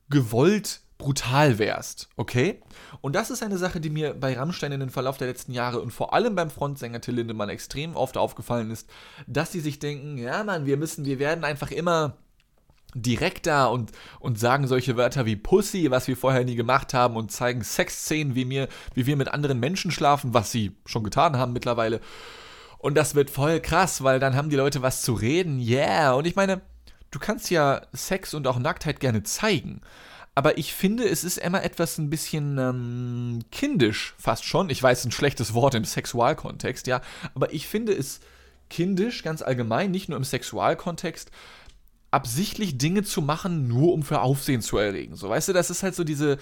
gewollt 0.09 0.81
brutal 0.97 1.59
wärst, 1.59 2.09
okay? 2.15 2.61
Und 3.01 3.15
das 3.15 3.29
ist 3.29 3.43
eine 3.43 3.57
Sache, 3.57 3.81
die 3.81 3.89
mir 3.89 4.13
bei 4.13 4.37
Rammstein 4.37 4.71
in 4.71 4.79
den 4.79 4.89
Verlauf 4.89 5.17
der 5.17 5.27
letzten 5.27 5.51
Jahre 5.51 5.81
und 5.81 5.91
vor 5.91 6.13
allem 6.13 6.35
beim 6.35 6.49
Frontsänger 6.49 7.01
Till 7.01 7.15
Lindemann 7.15 7.49
extrem 7.49 7.95
oft 7.95 8.17
aufgefallen 8.17 8.71
ist, 8.71 8.89
dass 9.27 9.51
sie 9.51 9.59
sich 9.59 9.79
denken, 9.79 10.17
ja 10.17 10.43
Mann, 10.43 10.65
wir 10.65 10.77
müssen, 10.77 11.05
wir 11.05 11.19
werden 11.19 11.43
einfach 11.43 11.71
immer 11.71 12.17
direkter 12.95 13.69
und, 13.71 13.91
und 14.19 14.39
sagen 14.39 14.67
solche 14.67 14.97
Wörter 14.97 15.25
wie 15.25 15.35
Pussy, 15.35 15.91
was 15.91 16.07
wir 16.07 16.17
vorher 16.17 16.45
nie 16.45 16.55
gemacht 16.55 16.93
haben, 16.93 17.17
und 17.17 17.31
zeigen 17.31 17.61
Sexszenen, 17.61 18.35
wie 18.35 18.49
wir, 18.49 18.67
wie 18.93 19.05
wir 19.05 19.17
mit 19.17 19.27
anderen 19.27 19.59
Menschen 19.59 19.91
schlafen, 19.91 20.33
was 20.33 20.51
sie 20.51 20.71
schon 20.85 21.03
getan 21.03 21.37
haben 21.37 21.53
mittlerweile. 21.53 21.99
Und 22.79 22.95
das 22.95 23.15
wird 23.15 23.29
voll 23.29 23.59
krass, 23.59 24.03
weil 24.03 24.19
dann 24.19 24.35
haben 24.35 24.49
die 24.49 24.55
Leute 24.55 24.81
was 24.81 25.01
zu 25.01 25.13
reden. 25.13 25.59
Yeah. 25.59 26.13
Und 26.13 26.25
ich 26.25 26.35
meine, 26.35 26.61
du 27.11 27.19
kannst 27.19 27.49
ja 27.49 27.81
Sex 27.93 28.33
und 28.33 28.47
auch 28.47 28.59
Nacktheit 28.59 28.99
gerne 28.99 29.23
zeigen. 29.23 29.81
Aber 30.35 30.57
ich 30.57 30.73
finde, 30.73 31.07
es 31.07 31.23
ist 31.23 31.37
immer 31.37 31.63
etwas 31.63 31.97
ein 31.97 32.09
bisschen 32.09 32.57
ähm, 32.57 33.39
kindisch, 33.51 34.15
fast 34.17 34.43
schon. 34.43 34.69
Ich 34.69 34.83
weiß, 34.83 35.05
ein 35.05 35.11
schlechtes 35.11 35.53
Wort 35.53 35.75
im 35.75 35.85
Sexualkontext, 35.85 36.87
ja. 36.87 37.01
Aber 37.33 37.53
ich 37.53 37.67
finde 37.67 37.93
es 37.93 38.19
kindisch, 38.69 39.23
ganz 39.23 39.41
allgemein, 39.41 39.91
nicht 39.91 40.09
nur 40.09 40.17
im 40.17 40.23
Sexualkontext, 40.23 41.31
absichtlich 42.15 42.77
Dinge 42.77 43.03
zu 43.03 43.21
machen, 43.21 43.67
nur 43.67 43.93
um 43.93 44.01
für 44.01 44.21
Aufsehen 44.21 44.61
zu 44.61 44.77
erregen. 44.77 45.17
So, 45.17 45.29
weißt 45.29 45.49
du, 45.49 45.53
das 45.53 45.69
ist 45.69 45.83
halt 45.83 45.95
so 45.95 46.05
diese, 46.05 46.37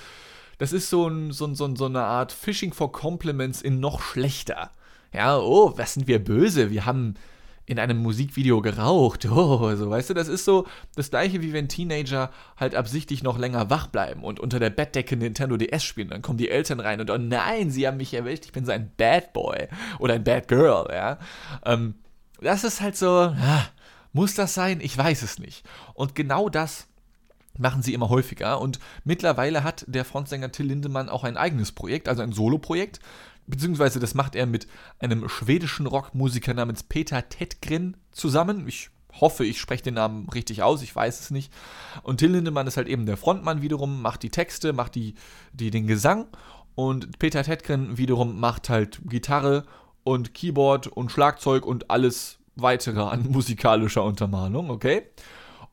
das 0.59 0.71
ist 0.71 0.89
so, 0.89 1.07
ein, 1.07 1.31
so, 1.31 1.51
so, 1.55 1.75
so 1.75 1.85
eine 1.85 2.03
Art 2.03 2.31
Fishing 2.31 2.73
for 2.73 2.91
Compliments 2.91 3.59
in 3.59 3.79
noch 3.79 3.99
schlechter. 3.99 4.69
Ja, 5.11 5.39
oh, 5.39 5.73
was 5.75 5.95
sind 5.95 6.07
wir 6.07 6.23
böse? 6.23 6.69
Wir 6.69 6.85
haben 6.85 7.15
in 7.65 7.79
einem 7.79 7.97
Musikvideo 7.97 8.61
geraucht. 8.61 9.25
Oh, 9.33 9.75
so, 9.75 9.89
weißt 9.89 10.11
du, 10.11 10.13
das 10.13 10.27
ist 10.27 10.45
so 10.45 10.67
das 10.95 11.09
gleiche 11.09 11.41
wie 11.41 11.53
wenn 11.53 11.67
Teenager 11.67 12.29
halt 12.55 12.75
absichtlich 12.75 13.23
noch 13.23 13.39
länger 13.39 13.71
wach 13.71 13.87
bleiben 13.87 14.23
und 14.23 14.39
unter 14.39 14.59
der 14.59 14.69
Bettdecke 14.69 15.17
Nintendo 15.17 15.57
DS 15.57 15.83
spielen. 15.83 16.09
Dann 16.09 16.21
kommen 16.21 16.37
die 16.37 16.49
Eltern 16.49 16.81
rein 16.81 17.01
und 17.01 17.09
oh 17.09 17.17
nein, 17.17 17.71
sie 17.71 17.87
haben 17.87 17.97
mich 17.97 18.13
erwischt, 18.13 18.45
ich 18.45 18.51
bin 18.51 18.63
so 18.63 18.71
ein 18.71 18.91
Bad 18.95 19.33
Boy 19.33 19.69
oder 19.97 20.13
ein 20.13 20.23
Bad 20.23 20.47
Girl, 20.47 20.85
ja. 20.91 21.17
Ähm, 21.65 21.95
das 22.41 22.63
ist 22.63 22.81
halt 22.81 22.95
so, 22.95 23.07
ah, 23.09 23.65
muss 24.13 24.35
das 24.35 24.53
sein? 24.53 24.79
Ich 24.81 24.97
weiß 24.97 25.23
es 25.23 25.39
nicht. 25.39 25.65
Und 25.93 26.15
genau 26.15 26.49
das 26.49 26.87
machen 27.57 27.81
sie 27.81 27.93
immer 27.93 28.09
häufiger. 28.09 28.61
Und 28.61 28.79
mittlerweile 29.03 29.63
hat 29.63 29.85
der 29.87 30.05
Frontsänger 30.05 30.51
Till 30.51 30.67
Lindemann 30.67 31.09
auch 31.09 31.23
ein 31.23 31.37
eigenes 31.37 31.71
Projekt, 31.71 32.07
also 32.07 32.21
ein 32.21 32.31
Soloprojekt. 32.31 32.99
Beziehungsweise 33.45 33.99
das 33.99 34.13
macht 34.13 34.35
er 34.35 34.45
mit 34.45 34.67
einem 34.99 35.27
schwedischen 35.27 35.85
Rockmusiker 35.85 36.53
namens 36.53 36.83
Peter 36.83 37.27
Tedgren 37.27 37.97
zusammen. 38.11 38.67
Ich 38.67 38.89
hoffe, 39.19 39.45
ich 39.45 39.59
spreche 39.59 39.83
den 39.83 39.95
Namen 39.95 40.29
richtig 40.29 40.63
aus, 40.63 40.81
ich 40.81 40.95
weiß 40.95 41.19
es 41.19 41.31
nicht. 41.31 41.51
Und 42.03 42.17
Till 42.17 42.31
Lindemann 42.31 42.67
ist 42.67 42.77
halt 42.77 42.87
eben 42.87 43.05
der 43.05 43.17
Frontmann 43.17 43.61
wiederum, 43.61 44.01
macht 44.01 44.23
die 44.23 44.29
Texte, 44.29 44.73
macht 44.73 44.95
die, 44.95 45.15
die, 45.51 45.71
den 45.71 45.87
Gesang. 45.87 46.27
Und 46.75 47.19
Peter 47.19 47.43
Tedgren 47.43 47.97
wiederum 47.97 48.39
macht 48.39 48.69
halt 48.69 49.01
Gitarre 49.05 49.65
und 50.03 50.33
Keyboard 50.33 50.87
und 50.87 51.11
Schlagzeug 51.11 51.65
und 51.65 51.91
alles 51.91 52.39
weitere 52.55 53.01
an 53.01 53.27
musikalischer 53.29 54.03
Untermalung, 54.03 54.69
okay? 54.69 55.03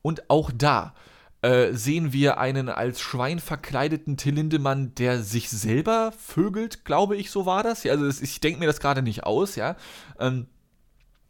Und 0.01 0.29
auch 0.29 0.51
da 0.53 0.93
äh, 1.41 1.73
sehen 1.73 2.13
wir 2.13 2.37
einen 2.37 2.69
als 2.69 3.01
Schwein 3.01 3.39
verkleideten 3.39 4.17
Till 4.17 4.35
Lindemann, 4.35 4.93
der 4.95 5.23
sich 5.23 5.49
selber 5.49 6.11
vögelt, 6.17 6.85
glaube 6.85 7.17
ich, 7.17 7.31
so 7.31 7.45
war 7.45 7.63
das. 7.63 7.83
Ja, 7.83 7.93
also 7.93 8.05
das, 8.05 8.21
ich 8.21 8.39
denke 8.39 8.59
mir 8.59 8.67
das 8.67 8.79
gerade 8.79 9.01
nicht 9.01 9.23
aus, 9.23 9.55
ja. 9.55 9.75
Ähm, 10.19 10.47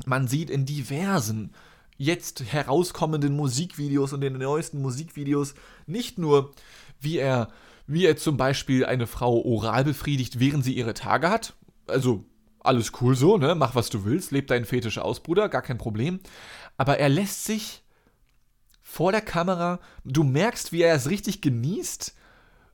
man 0.05 0.27
sieht 0.27 0.49
in 0.49 0.65
diversen 0.65 1.53
jetzt 1.97 2.43
herauskommenden 2.51 3.35
Musikvideos 3.35 4.11
und 4.11 4.21
den 4.21 4.37
neuesten 4.37 4.81
Musikvideos 4.81 5.53
nicht 5.85 6.17
nur, 6.17 6.51
wie 6.99 7.17
er, 7.17 7.49
wie 7.85 8.05
er 8.05 8.17
zum 8.17 8.37
Beispiel 8.37 8.85
eine 8.85 9.07
Frau 9.07 9.39
oral 9.45 9.83
befriedigt, 9.83 10.39
während 10.39 10.63
sie 10.63 10.73
ihre 10.73 10.93
Tage 10.93 11.29
hat. 11.29 11.53
Also 11.87 12.25
alles 12.63 12.91
cool 13.01 13.15
so, 13.15 13.37
ne? 13.37 13.55
Mach 13.55 13.75
was 13.75 13.89
du 13.89 14.05
willst, 14.05 14.31
leb 14.31 14.47
deinen 14.47 14.65
Fetisch 14.65 14.97
aus, 14.97 15.19
Bruder, 15.21 15.49
gar 15.49 15.61
kein 15.61 15.77
Problem. 15.77 16.19
Aber 16.77 16.99
er 16.99 17.09
lässt 17.09 17.45
sich 17.45 17.83
vor 18.81 19.11
der 19.11 19.21
Kamera, 19.21 19.79
du 20.03 20.23
merkst, 20.23 20.71
wie 20.71 20.81
er 20.81 20.95
es 20.95 21.09
richtig 21.09 21.41
genießt, 21.41 22.13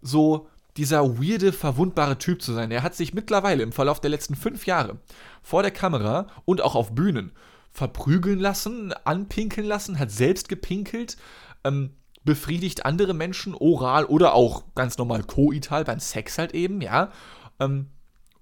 so 0.01 0.47
dieser 0.77 1.19
weirde, 1.19 1.53
verwundbare 1.53 2.17
Typ 2.17 2.41
zu 2.41 2.53
sein. 2.53 2.71
Er 2.71 2.83
hat 2.83 2.95
sich 2.95 3.13
mittlerweile 3.13 3.63
im 3.63 3.71
Verlauf 3.71 3.99
der 3.99 4.11
letzten 4.11 4.35
fünf 4.35 4.65
Jahre 4.65 4.97
vor 5.41 5.61
der 5.63 5.71
Kamera 5.71 6.27
und 6.45 6.61
auch 6.61 6.75
auf 6.75 6.93
Bühnen 6.93 7.31
verprügeln 7.71 8.39
lassen, 8.39 8.93
anpinkeln 9.03 9.67
lassen, 9.67 9.99
hat 9.99 10.11
selbst 10.11 10.49
gepinkelt, 10.49 11.17
ähm, 11.63 11.91
befriedigt 12.23 12.85
andere 12.85 13.13
Menschen 13.13 13.53
oral 13.55 14.05
oder 14.05 14.33
auch 14.33 14.63
ganz 14.75 14.97
normal 14.97 15.23
koital 15.23 15.83
beim 15.83 15.99
Sex 15.99 16.37
halt 16.37 16.53
eben, 16.53 16.81
ja. 16.81 17.11
Ähm, 17.59 17.87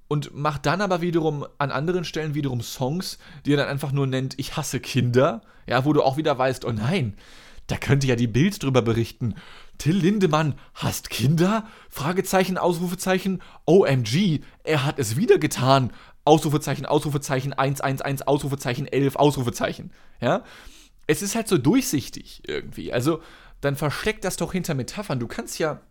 und 0.07 0.35
macht 0.35 0.65
dann 0.65 0.81
aber 0.81 1.01
wiederum 1.01 1.45
an 1.57 1.71
anderen 1.71 2.05
Stellen 2.05 2.35
wiederum 2.35 2.61
Songs, 2.61 3.17
die 3.45 3.53
er 3.53 3.57
dann 3.57 3.67
einfach 3.67 3.91
nur 3.91 4.07
nennt, 4.07 4.37
ich 4.37 4.55
hasse 4.55 4.79
Kinder, 4.79 5.41
ja, 5.67 5.85
wo 5.85 5.93
du 5.93 6.03
auch 6.03 6.17
wieder 6.17 6.37
weißt, 6.37 6.65
oh 6.65 6.71
nein, 6.71 7.15
da 7.67 7.77
könnte 7.77 8.07
ja 8.07 8.15
die 8.15 8.27
Bild 8.27 8.61
drüber 8.61 8.81
berichten. 8.81 9.35
Till 9.77 9.95
Lindemann 9.97 10.55
hasst 10.75 11.09
Kinder? 11.09 11.65
Fragezeichen, 11.89 12.57
Ausrufezeichen, 12.57 13.41
OMG, 13.65 14.41
er 14.63 14.85
hat 14.85 14.99
es 14.99 15.17
wieder 15.17 15.39
getan. 15.39 15.91
Ausrufezeichen, 16.25 16.85
Ausrufezeichen, 16.85 17.53
111, 17.53 18.27
Ausrufezeichen, 18.27 18.87
11, 18.87 19.15
Ausrufezeichen. 19.15 19.91
Ja? 20.21 20.43
Es 21.07 21.21
ist 21.21 21.35
halt 21.35 21.47
so 21.47 21.57
durchsichtig 21.57 22.43
irgendwie. 22.47 22.93
Also, 22.93 23.21
dann 23.61 23.75
versteckt 23.75 24.23
das 24.23 24.37
doch 24.37 24.51
hinter 24.51 24.73
Metaphern. 24.73 25.19
Du 25.19 25.27
kannst 25.27 25.59
ja, 25.59 25.81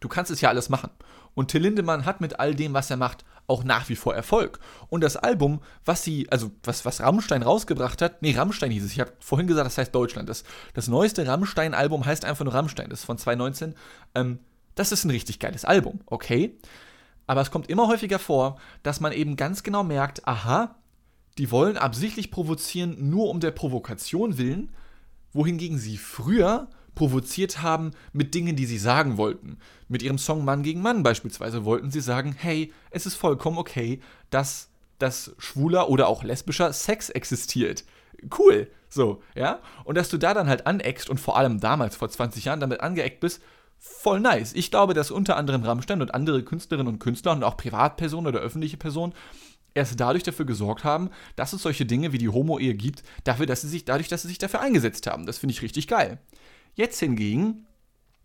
du 0.00 0.08
kannst 0.08 0.30
es 0.30 0.40
ja 0.40 0.48
alles 0.48 0.68
machen. 0.68 0.90
Und 1.34 1.48
Till 1.50 1.62
Lindemann 1.62 2.04
hat 2.04 2.20
mit 2.20 2.38
all 2.38 2.54
dem, 2.54 2.74
was 2.74 2.90
er 2.90 2.96
macht, 2.96 3.24
auch 3.52 3.64
nach 3.64 3.88
wie 3.88 3.96
vor 3.96 4.14
Erfolg. 4.14 4.58
Und 4.88 5.02
das 5.02 5.16
Album, 5.16 5.60
was 5.84 6.02
sie, 6.02 6.26
also 6.30 6.50
was, 6.64 6.84
was 6.84 7.00
Rammstein 7.00 7.42
rausgebracht 7.42 8.00
hat, 8.02 8.22
nee, 8.22 8.34
Rammstein 8.34 8.70
hieß 8.70 8.84
es, 8.84 8.92
ich 8.92 9.00
habe 9.00 9.12
vorhin 9.20 9.46
gesagt, 9.46 9.66
das 9.66 9.78
heißt 9.78 9.94
Deutschland. 9.94 10.28
Das, 10.28 10.44
das 10.74 10.88
neueste 10.88 11.26
Rammstein-Album 11.26 12.04
heißt 12.04 12.24
einfach 12.24 12.44
nur 12.44 12.54
Rammstein, 12.54 12.88
das 12.88 13.00
ist 13.00 13.04
von 13.04 13.18
2019. 13.18 13.74
Ähm, 14.14 14.38
das 14.74 14.90
ist 14.90 15.04
ein 15.04 15.10
richtig 15.10 15.38
geiles 15.38 15.64
Album, 15.64 16.00
okay? 16.06 16.58
Aber 17.26 17.42
es 17.42 17.50
kommt 17.50 17.68
immer 17.68 17.88
häufiger 17.88 18.18
vor, 18.18 18.58
dass 18.82 19.00
man 19.00 19.12
eben 19.12 19.36
ganz 19.36 19.62
genau 19.62 19.84
merkt, 19.84 20.26
aha, 20.26 20.76
die 21.38 21.50
wollen 21.50 21.76
absichtlich 21.76 22.30
provozieren, 22.30 23.10
nur 23.10 23.28
um 23.30 23.40
der 23.40 23.50
Provokation 23.50 24.38
willen, 24.38 24.70
wohingegen 25.32 25.78
sie 25.78 25.98
früher 25.98 26.68
provoziert 26.94 27.62
haben 27.62 27.92
mit 28.12 28.34
Dingen, 28.34 28.56
die 28.56 28.66
sie 28.66 28.78
sagen 28.78 29.16
wollten. 29.16 29.58
Mit 29.88 30.02
ihrem 30.02 30.18
Song 30.18 30.44
Mann 30.44 30.62
gegen 30.62 30.82
Mann 30.82 31.02
beispielsweise 31.02 31.64
wollten 31.64 31.90
sie 31.90 32.00
sagen, 32.00 32.34
hey, 32.36 32.72
es 32.90 33.06
ist 33.06 33.14
vollkommen 33.14 33.58
okay, 33.58 34.00
dass 34.30 34.68
dass 35.02 35.34
schwuler 35.38 35.88
oder 35.88 36.06
auch 36.06 36.22
lesbischer 36.22 36.72
Sex 36.72 37.10
existiert. 37.10 37.84
Cool, 38.38 38.70
so, 38.88 39.20
ja? 39.34 39.58
Und 39.84 39.96
dass 39.96 40.08
du 40.08 40.16
da 40.16 40.32
dann 40.32 40.48
halt 40.48 40.66
aneckst 40.66 41.10
und 41.10 41.18
vor 41.18 41.36
allem 41.36 41.58
damals, 41.58 41.96
vor 41.96 42.08
20 42.08 42.44
Jahren, 42.44 42.60
damit 42.60 42.80
angeeckt 42.80 43.18
bist, 43.18 43.42
voll 43.78 44.20
nice. 44.20 44.52
Ich 44.52 44.70
glaube, 44.70 44.94
dass 44.94 45.10
unter 45.10 45.36
anderem 45.36 45.64
Rammstein 45.64 46.00
und 46.00 46.14
andere 46.14 46.44
Künstlerinnen 46.44 46.92
und 46.92 47.00
Künstler 47.00 47.32
und 47.32 47.42
auch 47.42 47.56
Privatpersonen 47.56 48.28
oder 48.28 48.38
öffentliche 48.38 48.76
Personen 48.76 49.12
erst 49.74 49.98
dadurch 49.98 50.22
dafür 50.22 50.44
gesorgt 50.44 50.84
haben, 50.84 51.10
dass 51.34 51.52
es 51.52 51.62
solche 51.62 51.84
Dinge 51.84 52.12
wie 52.12 52.18
die 52.18 52.28
Homo-Ehe 52.28 52.74
gibt, 52.74 53.02
dafür, 53.24 53.46
dass 53.46 53.62
sie 53.62 53.68
sich, 53.68 53.84
dadurch, 53.84 54.08
dass 54.08 54.22
sie 54.22 54.28
sich 54.28 54.38
dafür 54.38 54.60
eingesetzt 54.60 55.06
haben. 55.08 55.26
Das 55.26 55.38
finde 55.38 55.54
ich 55.54 55.62
richtig 55.62 55.88
geil. 55.88 56.18
Jetzt 56.74 56.98
hingegen 57.00 57.66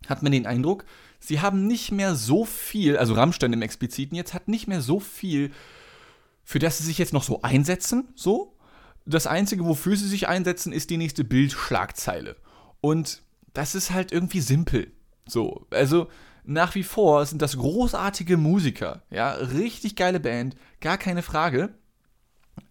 hat 0.06 0.22
man 0.22 0.32
den 0.32 0.46
Eindruck, 0.46 0.84
sie 1.18 1.40
haben 1.40 1.66
nicht 1.66 1.92
mehr 1.92 2.14
so 2.14 2.44
viel, 2.44 2.96
also 2.96 3.14
Rammstein 3.14 3.52
im 3.52 3.62
Expliziten 3.62 4.16
jetzt 4.16 4.34
hat 4.34 4.48
nicht 4.48 4.68
mehr 4.68 4.80
so 4.80 5.00
viel, 5.00 5.50
für 6.44 6.58
das 6.58 6.78
sie 6.78 6.84
sich 6.84 6.98
jetzt 6.98 7.12
noch 7.12 7.24
so 7.24 7.42
einsetzen, 7.42 8.08
so. 8.14 8.54
Das 9.04 9.26
Einzige, 9.26 9.64
wofür 9.64 9.96
sie 9.96 10.08
sich 10.08 10.28
einsetzen, 10.28 10.72
ist 10.72 10.90
die 10.90 10.98
nächste 10.98 11.24
Bildschlagzeile. 11.24 12.36
Und 12.82 13.22
das 13.54 13.74
ist 13.74 13.90
halt 13.90 14.12
irgendwie 14.12 14.40
simpel. 14.40 14.92
So, 15.26 15.66
also 15.70 16.08
nach 16.44 16.74
wie 16.74 16.82
vor 16.82 17.24
sind 17.26 17.42
das 17.42 17.56
großartige 17.56 18.36
Musiker, 18.36 19.02
ja, 19.10 19.32
richtig 19.32 19.96
geile 19.96 20.20
Band, 20.20 20.56
gar 20.80 20.96
keine 20.96 21.22
Frage. 21.22 21.74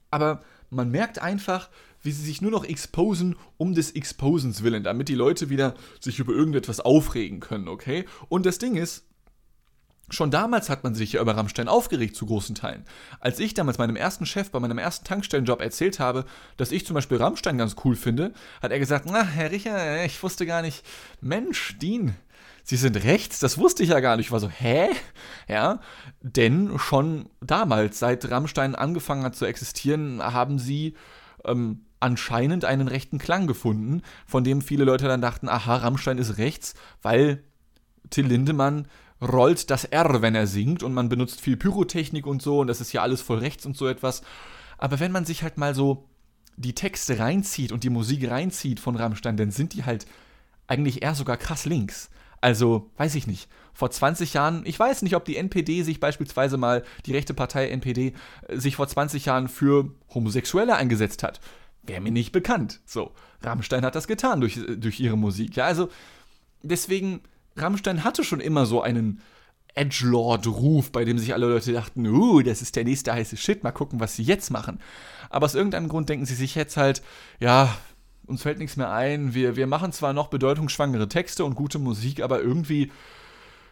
Aber 0.10 0.44
man 0.70 0.90
merkt 0.90 1.20
einfach, 1.20 1.70
wie 2.08 2.12
sie 2.14 2.24
sich 2.24 2.42
nur 2.42 2.52
noch 2.52 2.64
exposen 2.64 3.36
um 3.58 3.76
des 3.76 3.92
Exposens 3.92 4.64
willen, 4.64 4.82
damit 4.82 5.10
die 5.10 5.16
Leute 5.16 5.50
wieder 5.50 5.74
sich 6.00 6.20
über 6.20 6.32
irgendetwas 6.32 6.80
aufregen 6.80 7.42
können, 7.42 7.68
okay? 7.68 8.06
Und 8.30 8.46
das 8.46 8.58
Ding 8.58 8.76
ist, 8.76 9.04
Schon 10.10 10.32
damals 10.32 10.70
hat 10.70 10.86
man 10.86 10.96
sich 10.96 11.12
ja 11.12 11.22
über 11.22 11.36
Rammstein 11.36 11.68
aufgeregt 11.68 12.16
zu 12.16 12.28
großen 12.28 12.56
Teilen. 12.56 12.86
Als 13.20 13.42
ich 13.42 13.54
damals 13.54 13.78
meinem 13.78 13.98
ersten 13.98 14.26
Chef 14.26 14.52
bei 14.52 14.60
meinem 14.62 14.78
ersten 14.78 15.04
Tankstellenjob 15.04 15.60
erzählt 15.60 16.00
habe, 16.00 16.24
dass 16.56 16.72
ich 16.72 16.86
zum 16.86 16.94
Beispiel 16.94 17.18
Rammstein 17.18 17.58
ganz 17.58 17.76
cool 17.84 17.98
finde, 17.98 18.32
hat 18.62 18.72
er 18.72 18.80
gesagt, 18.80 19.06
na, 19.06 19.22
Herr 19.24 19.52
Richer, 19.52 20.06
ich 20.06 20.24
wusste 20.24 20.46
gar 20.46 20.62
nicht, 20.62 20.86
Mensch, 21.20 21.78
Dean, 21.80 22.16
Sie 22.64 22.78
sind 22.78 23.04
rechts, 23.04 23.40
das 23.40 23.58
wusste 23.58 23.84
ich 23.84 23.90
ja 23.90 24.00
gar 24.00 24.16
nicht. 24.16 24.28
Ich 24.28 24.32
war 24.32 24.40
so, 24.40 24.50
hä? 24.50 24.90
Ja, 25.50 25.82
denn 26.22 26.80
schon 26.80 27.30
damals, 27.42 28.00
seit 28.00 28.30
Rammstein 28.30 28.76
angefangen 28.76 29.24
hat 29.24 29.36
zu 29.36 29.46
existieren, 29.46 30.22
haben 30.22 30.58
sie 30.58 30.96
ähm, 31.46 31.86
anscheinend 32.00 32.66
einen 32.66 32.88
rechten 32.88 33.18
Klang 33.18 33.48
gefunden, 33.48 34.02
von 34.26 34.44
dem 34.44 34.62
viele 34.62 34.84
Leute 34.84 35.08
dann 35.08 35.22
dachten, 35.22 35.50
aha, 35.50 35.78
Rammstein 35.78 36.18
ist 36.18 36.38
rechts, 36.38 36.76
weil 37.02 37.44
Till 38.10 38.28
Lindemann 38.28 38.88
rollt 39.22 39.72
das 39.72 39.84
R, 39.84 40.22
wenn 40.22 40.36
er 40.36 40.48
singt 40.48 40.84
und 40.84 40.94
man 40.94 41.10
benutzt 41.10 41.42
viel 41.42 41.58
Pyrotechnik 41.58 42.28
und 42.28 42.42
so 42.42 42.60
und 42.60 42.68
das 42.68 42.82
ist 42.82 42.94
ja 42.94 43.02
alles 43.02 43.22
voll 43.22 43.40
rechts 43.40 43.66
und 43.66 43.76
so 43.76 43.88
etwas. 43.88 44.22
Aber 44.78 45.00
wenn 45.00 45.12
man 45.12 45.26
sich 45.26 45.42
halt 45.44 45.58
mal 45.58 45.74
so 45.74 46.08
die 46.56 46.76
Texte 46.76 47.20
reinzieht 47.20 47.72
und 47.72 47.84
die 47.84 47.90
Musik 47.90 48.30
reinzieht 48.30 48.80
von 48.80 48.96
Rammstein, 48.96 49.38
dann 49.38 49.52
sind 49.52 49.74
die 49.74 49.86
halt 49.86 50.06
eigentlich 50.68 51.02
eher 51.02 51.16
sogar 51.16 51.38
krass 51.38 51.66
links. 51.66 52.10
Also, 52.42 52.92
weiß 52.98 53.16
ich 53.16 53.28
nicht. 53.28 53.50
Vor 53.74 53.92
20 53.92 54.34
Jahren, 54.34 54.64
ich 54.66 54.80
weiß 54.80 55.02
nicht, 55.02 55.16
ob 55.16 55.26
die 55.26 55.38
NPD 55.38 55.84
sich 55.84 56.00
beispielsweise 56.00 56.58
mal, 56.58 56.84
die 57.06 57.14
rechte 57.14 57.34
Partei 57.34 57.70
NPD, 57.70 58.14
äh, 58.48 58.58
sich 58.58 58.76
vor 58.76 58.88
20 58.88 59.26
Jahren 59.26 59.48
für 59.48 59.92
Homosexuelle 60.14 60.76
eingesetzt 60.76 61.24
hat. 61.24 61.40
Wäre 61.84 62.02
mir 62.02 62.12
nicht 62.12 62.32
bekannt. 62.32 62.82
So, 62.86 63.12
Rammstein 63.42 63.86
hat 63.86 63.96
das 63.96 64.08
getan 64.08 64.42
durch, 64.42 64.58
äh, 64.58 64.78
durch 64.78 65.00
ihre 65.00 65.18
Musik. 65.18 65.56
Ja, 65.56 65.66
also, 65.66 65.90
deswegen, 66.64 67.22
Rammstein 67.56 68.04
hatte 68.04 68.24
schon 68.24 68.40
immer 68.40 68.66
so 68.66 68.82
einen 68.82 69.22
Edgelord-Ruf, 69.78 70.92
bei 70.92 71.06
dem 71.06 71.20
sich 71.20 71.34
alle 71.34 71.48
Leute 71.48 71.72
dachten, 71.72 72.08
uh, 72.08 72.42
das 72.42 72.62
ist 72.62 72.76
der 72.76 72.84
nächste 72.84 73.14
heiße 73.14 73.38
Shit, 73.38 73.64
mal 73.64 73.72
gucken, 73.72 74.00
was 74.00 74.16
sie 74.16 74.24
jetzt 74.24 74.50
machen. 74.50 74.80
Aber 75.30 75.46
aus 75.46 75.56
irgendeinem 75.56 75.88
Grund 75.88 76.10
denken 76.10 76.26
sie 76.26 76.36
sich 76.36 76.56
jetzt 76.56 76.78
halt, 76.78 77.04
ja, 77.40 77.76
uns 78.28 78.44
fällt 78.44 78.60
nichts 78.60 78.78
mehr 78.78 78.92
ein. 78.92 79.34
Wir, 79.34 79.56
wir 79.56 79.68
machen 79.68 79.92
zwar 79.92 80.14
noch 80.14 80.28
bedeutungsschwangere 80.28 81.08
Texte 81.08 81.46
und 81.46 81.56
gute 81.56 81.80
Musik, 81.80 82.22
aber 82.22 82.42
irgendwie, 82.42 82.92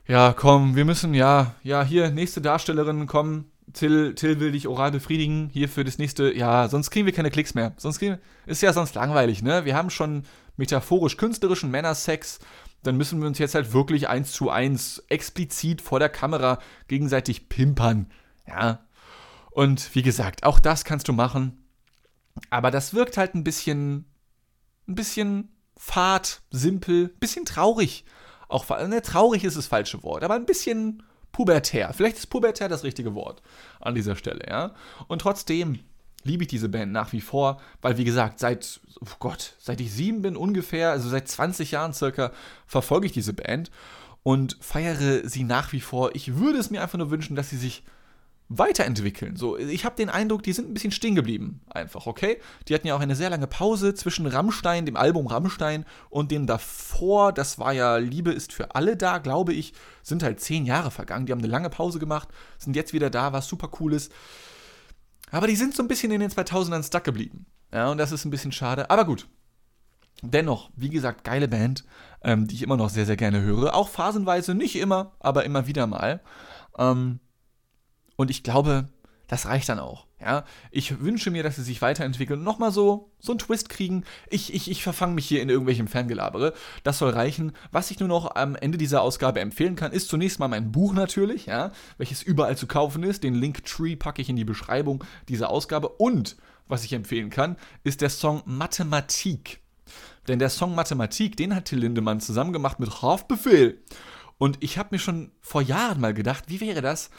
ja, 0.08 0.34
komm, 0.34 0.76
wir 0.76 0.86
müssen, 0.86 1.14
ja, 1.14 1.56
ja, 1.62 1.84
hier, 1.84 2.10
nächste 2.10 2.42
Darstellerin, 2.42 3.06
komm, 3.06 3.46
Till, 3.74 4.16
Till 4.16 4.40
will 4.40 4.52
dich 4.52 4.68
oral 4.68 4.92
befriedigen, 4.92 5.50
hier 5.52 5.68
für 5.68 5.84
das 5.84 5.98
nächste, 5.98 6.34
ja, 6.34 6.70
sonst 6.70 6.92
kriegen 6.92 7.06
wir 7.06 7.14
keine 7.14 7.32
Klicks 7.32 7.56
mehr. 7.56 7.74
Sonst 7.78 8.00
kriegen, 8.00 8.20
ist 8.46 8.62
ja 8.62 8.72
sonst 8.74 8.96
langweilig, 8.96 9.42
ne? 9.42 9.66
Wir 9.66 9.76
haben 9.76 9.90
schon 9.90 10.24
metaphorisch-künstlerischen 10.58 11.72
Männersex, 11.72 12.40
dann 12.84 12.96
müssen 12.96 13.20
wir 13.20 13.28
uns 13.28 13.40
jetzt 13.40 13.56
halt 13.56 13.74
wirklich 13.74 14.08
eins 14.08 14.32
zu 14.32 14.50
eins 14.50 15.04
explizit 15.10 15.82
vor 15.82 16.00
der 16.00 16.10
Kamera 16.10 16.60
gegenseitig 16.88 17.50
pimpern, 17.50 18.08
ja. 18.48 18.80
Und 19.50 19.96
wie 19.96 20.04
gesagt, 20.04 20.44
auch 20.44 20.60
das 20.60 20.86
kannst 20.86 21.08
du 21.08 21.14
machen, 21.14 21.66
aber 22.50 22.72
das 22.72 22.94
wirkt 22.94 23.18
halt 23.18 23.34
ein 23.36 23.44
bisschen 23.44 24.06
ein 24.88 24.96
bisschen 24.96 25.50
fad, 25.78 26.42
simpel, 26.52 27.06
ein 27.06 27.20
bisschen 27.20 27.46
traurig. 27.46 28.06
Auch 28.48 28.70
ne, 28.88 29.02
traurig 29.02 29.44
ist 29.44 29.58
das 29.58 29.68
falsche 29.68 30.04
Wort, 30.04 30.24
aber 30.24 30.36
ein 30.36 30.46
bisschen 30.46 31.04
pubertär. 31.32 31.94
Vielleicht 31.94 32.18
ist 32.18 32.28
pubertär 32.28 32.70
das 32.70 32.84
richtige 32.84 33.14
Wort 33.16 33.42
an 33.82 33.96
dieser 33.96 34.16
Stelle, 34.16 34.46
ja. 34.48 34.74
Und 35.08 35.20
trotzdem 35.20 35.80
liebe 36.24 36.44
ich 36.44 36.48
diese 36.48 36.70
Band 36.70 36.92
nach 36.92 37.12
wie 37.14 37.22
vor, 37.22 37.62
weil 37.82 37.98
wie 37.98 38.04
gesagt, 38.04 38.40
seit, 38.40 38.80
oh 39.02 39.16
Gott, 39.20 39.56
seit 39.60 39.80
ich 39.82 39.92
sieben 39.92 40.22
bin 40.22 40.36
ungefähr, 40.36 40.92
also 40.92 41.10
seit 41.10 41.28
20 41.28 41.72
Jahren 41.72 41.94
circa, 41.94 42.32
verfolge 42.66 43.06
ich 43.06 43.12
diese 43.12 43.34
Band 43.34 43.70
und 44.24 44.58
feiere 44.60 45.28
sie 45.28 45.44
nach 45.44 45.72
wie 45.72 45.82
vor. 45.82 46.16
Ich 46.16 46.36
würde 46.36 46.58
es 46.58 46.72
mir 46.72 46.82
einfach 46.82 46.98
nur 46.98 47.12
wünschen, 47.12 47.36
dass 47.36 47.50
sie 47.50 47.58
sich 47.58 47.84
weiterentwickeln. 48.48 49.36
So, 49.36 49.58
ich 49.58 49.86
habe 49.86 49.96
den 49.96 50.10
Eindruck, 50.10 50.44
die 50.44 50.54
sind 50.54 50.70
ein 50.70 50.74
bisschen 50.74 50.92
stehen 50.92 51.16
geblieben, 51.16 51.62
einfach, 51.70 52.06
okay? 52.06 52.40
Die 52.68 52.76
hatten 52.76 52.88
ja 52.88 52.96
auch 52.96 53.02
eine 53.02 53.16
sehr 53.16 53.30
lange 53.30 53.48
Pause 53.48 53.96
zwischen 53.96 54.28
Rammstein, 54.28 54.86
dem 54.86 54.96
Album 54.96 55.28
Rammstein 55.28 55.86
und 56.10 56.32
dem 56.32 56.46
davor, 56.46 57.34
das 57.34 57.58
war 57.58 57.74
ja 57.74 57.98
Liebe 57.98 58.32
ist 58.32 58.54
für 58.54 58.76
alle 58.76 58.98
da, 58.98 59.18
glaube 59.18 59.54
ich, 59.54 59.74
sind 60.04 60.22
halt 60.22 60.40
zehn 60.40 60.66
Jahre 60.66 60.92
vergangen. 60.92 61.26
Die 61.26 61.32
haben 61.32 61.40
eine 61.40 61.48
lange 61.48 61.70
Pause 61.72 61.98
gemacht, 61.98 62.30
sind 62.60 62.76
jetzt 62.76 62.94
wieder 62.94 63.10
da, 63.10 63.34
was 63.34 63.48
super 63.48 63.70
cool 63.80 63.94
ist. 63.94 64.12
Aber 65.32 65.48
die 65.48 65.56
sind 65.56 65.76
so 65.76 65.82
ein 65.82 65.88
bisschen 65.88 66.12
in 66.12 66.20
den 66.20 66.30
2000ern 66.30 66.86
stuck 66.86 67.04
geblieben. 67.04 67.48
Ja, 67.74 67.90
und 67.90 67.98
das 67.98 68.12
ist 68.12 68.26
ein 68.26 68.32
bisschen 68.32 68.52
schade, 68.52 68.90
aber 68.90 69.06
gut. 69.06 69.28
Dennoch, 70.22 70.70
wie 70.76 70.90
gesagt, 70.90 71.24
geile 71.24 71.48
Band, 71.48 71.84
ähm, 72.24 72.48
die 72.48 72.56
ich 72.56 72.62
immer 72.62 72.78
noch 72.78 72.90
sehr, 72.90 73.06
sehr 73.06 73.18
gerne 73.18 73.42
höre. 73.42 73.76
Auch 73.76 73.90
phasenweise, 73.90 74.56
nicht 74.56 74.78
immer, 74.78 75.14
aber 75.20 75.44
immer 75.44 75.68
wieder 75.68 75.88
mal. 75.88 76.22
Ähm, 76.78 77.20
und 78.16 78.32
ich 78.32 78.44
glaube, 78.44 78.88
das 79.28 79.48
reicht 79.48 79.70
dann 79.70 79.80
auch. 79.80 80.06
Ja? 80.20 80.46
Ich 80.72 81.00
wünsche 81.00 81.32
mir, 81.32 81.44
dass 81.44 81.56
sie 81.56 81.64
sich 81.64 81.82
weiterentwickeln 81.82 82.40
und 82.40 82.46
nochmal 82.46 82.72
so, 82.72 83.12
so 83.20 83.32
einen 83.32 83.40
Twist 83.40 83.70
kriegen. 83.70 84.04
Ich, 84.30 84.54
ich, 84.54 84.70
ich 84.70 84.84
verfange 84.84 85.14
mich 85.14 85.28
hier 85.28 85.42
in 85.42 85.50
irgendwelchem 85.50 85.88
Fangelabere. 85.88 86.54
Das 86.84 87.00
soll 87.00 87.12
reichen. 87.12 87.54
Was 87.72 87.92
ich 87.92 88.00
nur 88.00 88.10
noch 88.10 88.36
am 88.36 88.56
Ende 88.56 88.78
dieser 88.78 89.02
Ausgabe 89.02 89.40
empfehlen 89.40 89.76
kann, 89.76 89.92
ist 89.92 90.10
zunächst 90.10 90.40
mal 90.40 90.48
mein 90.48 90.72
Buch 90.72 90.94
natürlich, 90.94 91.48
ja, 91.48 91.72
welches 91.98 92.22
überall 92.22 92.58
zu 92.58 92.68
kaufen 92.68 93.04
ist. 93.04 93.24
Den 93.24 93.36
Linktree 93.36 93.96
packe 93.96 94.22
ich 94.22 94.30
in 94.30 94.36
die 94.36 94.46
Beschreibung 94.46 95.04
dieser 95.28 95.50
Ausgabe. 95.50 95.90
Und 95.90 96.38
was 96.68 96.84
ich 96.84 96.94
empfehlen 96.94 97.30
kann, 97.30 97.58
ist 97.84 98.02
der 98.02 98.10
Song 98.10 98.44
Mathematik. 98.46 99.62
Denn 100.28 100.40
der 100.40 100.50
Song 100.50 100.74
Mathematik, 100.76 101.38
den 101.38 101.56
hat 101.56 101.66
Till 101.66 101.80
Lindemann 101.80 102.20
zusammen 102.20 102.54
gemacht 102.54 102.80
mit 102.80 103.02
Haftbefehl. 103.02 103.82
Und 104.38 104.58
ich 104.62 104.78
habe 104.78 104.90
mir 104.92 105.00
schon 105.00 105.32
vor 105.42 105.62
Jahren 105.62 106.02
mal 106.02 106.14
gedacht, 106.14 106.46
wie 106.48 106.60
wäre 106.60 106.82
das, 106.82 107.10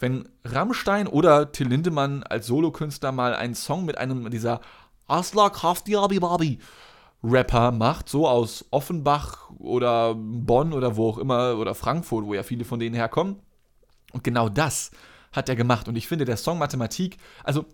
wenn 0.00 0.28
Rammstein 0.44 1.06
oder 1.06 1.52
Till 1.52 1.68
Lindemann 1.68 2.22
als 2.22 2.46
Solokünstler 2.46 3.12
mal 3.12 3.34
einen 3.34 3.54
Song 3.54 3.84
mit 3.84 3.98
einem 3.98 4.30
dieser 4.30 4.60
Asla 5.06 5.50
Kraftiabi 5.50 6.58
Rapper 7.22 7.70
macht, 7.72 8.08
so 8.08 8.26
aus 8.26 8.64
Offenbach 8.70 9.50
oder 9.58 10.14
Bonn 10.14 10.72
oder 10.72 10.96
wo 10.96 11.10
auch 11.10 11.18
immer 11.18 11.56
oder 11.58 11.74
Frankfurt, 11.74 12.24
wo 12.24 12.34
ja 12.34 12.42
viele 12.42 12.64
von 12.64 12.80
denen 12.80 12.94
herkommen. 12.94 13.36
Und 14.12 14.24
genau 14.24 14.48
das 14.48 14.90
hat 15.32 15.48
er 15.48 15.56
gemacht. 15.56 15.86
Und 15.86 15.96
ich 15.96 16.08
finde, 16.08 16.24
der 16.24 16.38
Song 16.38 16.58
Mathematik, 16.58 17.18
also 17.44 17.66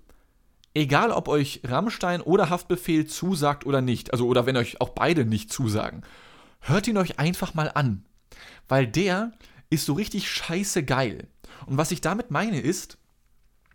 egal 0.74 1.12
ob 1.12 1.28
euch 1.28 1.60
Rammstein 1.64 2.20
oder 2.20 2.50
Haftbefehl 2.50 3.06
zusagt 3.06 3.64
oder 3.66 3.80
nicht, 3.80 4.12
also 4.12 4.26
oder 4.26 4.46
wenn 4.46 4.56
euch 4.56 4.80
auch 4.80 4.90
beide 4.90 5.24
nicht 5.24 5.52
zusagen, 5.52 6.02
hört 6.60 6.88
ihn 6.88 6.98
euch 6.98 7.18
einfach 7.20 7.54
mal 7.54 7.70
an. 7.72 8.04
Weil 8.68 8.86
der 8.88 9.30
ist 9.70 9.86
so 9.86 9.94
richtig 9.94 10.30
scheiße 10.30 10.84
geil. 10.84 11.28
Und 11.66 11.76
was 11.76 11.90
ich 11.90 12.00
damit 12.00 12.30
meine 12.30 12.60
ist, 12.60 12.98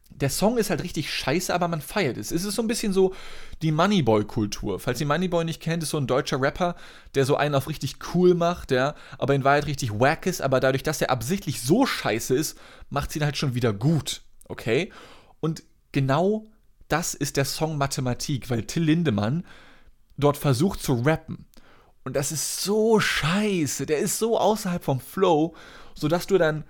der 0.10 0.30
Song 0.30 0.58
ist 0.58 0.70
halt 0.70 0.84
richtig 0.84 1.14
scheiße, 1.14 1.54
aber 1.54 1.68
man 1.68 1.82
feiert 1.82 2.18
es. 2.18 2.32
Es 2.32 2.44
ist 2.44 2.56
so 2.56 2.62
ein 2.62 2.68
bisschen 2.68 2.94
so 2.94 3.14
die 3.62 3.72
Moneyboy-Kultur. 3.72 4.80
Falls 4.80 5.00
ihr 5.02 5.08
Moneyboy 5.08 5.46
nicht 5.46 5.62
kennt, 5.62 5.84
ist 5.84 5.90
so 5.90 5.98
ein 5.98 6.08
deutscher 6.08 6.42
Rapper, 6.42 6.76
der 7.16 7.26
so 7.26 7.38
einen 7.38 7.56
auf 7.56 7.68
richtig 7.68 7.96
cool 8.14 8.36
macht, 8.36 8.72
ja, 8.72 8.96
aber 9.18 9.36
in 9.36 9.44
Wahrheit 9.44 9.68
richtig 9.68 10.00
wack 10.00 10.26
ist, 10.26 10.42
aber 10.42 10.60
dadurch, 10.60 10.84
dass 10.84 11.02
er 11.02 11.10
absichtlich 11.10 11.62
so 11.62 11.86
scheiße 11.86 12.36
ist, 12.36 12.58
macht 12.90 13.12
sie 13.12 13.20
ihn 13.20 13.26
halt 13.26 13.38
schon 13.38 13.56
wieder 13.56 13.74
gut. 13.74 14.22
Okay? 14.48 14.92
Und 15.40 15.64
genau 15.92 16.46
das 16.88 17.14
ist 17.14 17.38
der 17.38 17.46
Song 17.46 17.78
Mathematik, 17.78 18.50
weil 18.50 18.64
Till 18.64 18.84
Lindemann 18.84 19.46
dort 20.18 20.38
versucht 20.38 20.82
zu 20.82 21.02
rappen 21.02 21.46
Und 22.04 22.16
das 22.16 22.32
ist 22.32 22.62
so 22.62 23.00
scheiße. 23.00 23.86
Der 23.86 24.00
ist 24.00 24.20
so 24.20 24.38
außerhalb 24.38 24.84
vom 24.84 25.00
Flow, 25.00 25.56
sodass 26.02 26.28
du 26.28 26.38
dann 26.38 26.66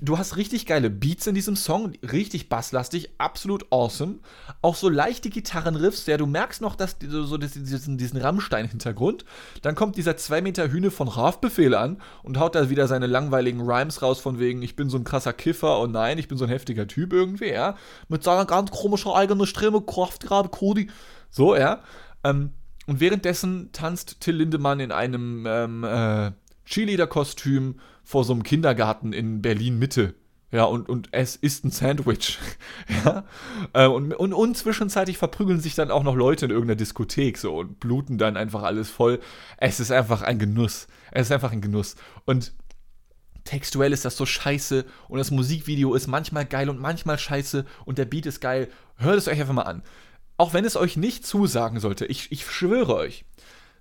du 0.00 0.18
hast 0.18 0.36
richtig 0.36 0.66
geile 0.66 0.90
Beats 0.90 1.26
in 1.26 1.34
diesem 1.34 1.56
Song, 1.56 1.94
richtig 2.02 2.48
basslastig, 2.48 3.10
absolut 3.18 3.66
awesome. 3.70 4.20
Auch 4.60 4.76
so 4.76 4.88
leichte 4.88 5.30
Gitarrenriffs, 5.30 6.06
ja, 6.06 6.16
du 6.16 6.26
merkst 6.26 6.60
noch, 6.60 6.76
dass 6.76 6.96
so 7.00 7.36
diesen, 7.36 7.98
diesen 7.98 8.20
Rammstein-Hintergrund. 8.20 9.24
Dann 9.62 9.74
kommt 9.74 9.96
dieser 9.96 10.16
2 10.16 10.42
Meter 10.42 10.70
Hühne 10.70 10.90
von 10.90 11.08
Rafbefehl 11.08 11.74
an 11.74 12.00
und 12.22 12.38
haut 12.38 12.54
da 12.54 12.70
wieder 12.70 12.86
seine 12.86 13.06
langweiligen 13.06 13.62
Rhymes 13.62 14.02
raus, 14.02 14.20
von 14.20 14.38
wegen, 14.38 14.62
ich 14.62 14.76
bin 14.76 14.88
so 14.88 14.98
ein 14.98 15.04
krasser 15.04 15.32
Kiffer 15.32 15.80
und 15.80 15.92
nein, 15.92 16.18
ich 16.18 16.28
bin 16.28 16.38
so 16.38 16.44
ein 16.44 16.50
heftiger 16.50 16.86
Typ 16.86 17.12
irgendwie, 17.12 17.50
ja. 17.50 17.76
Mit 18.08 18.22
seiner 18.22 18.44
ganz 18.44 18.70
komischen 18.70 19.10
eigenen 19.10 19.46
Stimme, 19.46 19.80
Kraft 19.80 20.22
gerade 20.22 20.48
Cody. 20.48 20.90
So, 21.30 21.56
ja. 21.56 21.82
Ähm, 22.22 22.50
und 22.86 23.00
währenddessen 23.00 23.70
tanzt 23.72 24.20
Till 24.20 24.36
Lindemann 24.36 24.80
in 24.80 24.92
einem 24.92 25.46
ähm, 25.46 25.84
äh, 25.84 26.32
Cheerleader-Kostüm 26.66 27.80
vor 28.04 28.24
so 28.24 28.32
einem 28.32 28.42
Kindergarten 28.42 29.12
in 29.12 29.42
Berlin 29.42 29.78
Mitte. 29.78 30.14
Ja, 30.52 30.64
und, 30.64 30.90
und 30.90 31.08
es 31.12 31.34
ist 31.34 31.64
ein 31.64 31.70
Sandwich. 31.70 32.38
ja. 33.04 33.24
Äh, 33.72 33.86
und, 33.86 34.12
und, 34.12 34.34
und 34.34 34.56
zwischenzeitlich 34.56 35.16
verprügeln 35.16 35.60
sich 35.60 35.74
dann 35.74 35.90
auch 35.90 36.02
noch 36.02 36.14
Leute 36.14 36.44
in 36.44 36.50
irgendeiner 36.50 36.76
Diskothek 36.76 37.38
so 37.38 37.56
und 37.56 37.80
bluten 37.80 38.18
dann 38.18 38.36
einfach 38.36 38.62
alles 38.62 38.90
voll. 38.90 39.20
Es 39.56 39.80
ist 39.80 39.90
einfach 39.90 40.20
ein 40.20 40.38
Genuss. 40.38 40.88
Es 41.10 41.28
ist 41.28 41.32
einfach 41.32 41.52
ein 41.52 41.62
Genuss. 41.62 41.96
Und 42.26 42.52
textuell 43.44 43.94
ist 43.94 44.04
das 44.04 44.18
so 44.18 44.26
scheiße 44.26 44.84
und 45.08 45.18
das 45.18 45.30
Musikvideo 45.30 45.94
ist 45.94 46.06
manchmal 46.06 46.44
geil 46.44 46.68
und 46.68 46.78
manchmal 46.78 47.18
scheiße 47.18 47.64
und 47.86 47.96
der 47.96 48.04
Beat 48.04 48.26
ist 48.26 48.40
geil. 48.40 48.68
Hört 48.96 49.18
es 49.18 49.28
euch 49.28 49.40
einfach 49.40 49.54
mal 49.54 49.62
an. 49.62 49.82
Auch 50.36 50.52
wenn 50.52 50.66
es 50.66 50.76
euch 50.76 50.96
nicht 50.98 51.26
zusagen 51.26 51.80
sollte, 51.80 52.04
ich, 52.06 52.30
ich 52.30 52.46
schwöre 52.46 52.94
euch, 52.94 53.24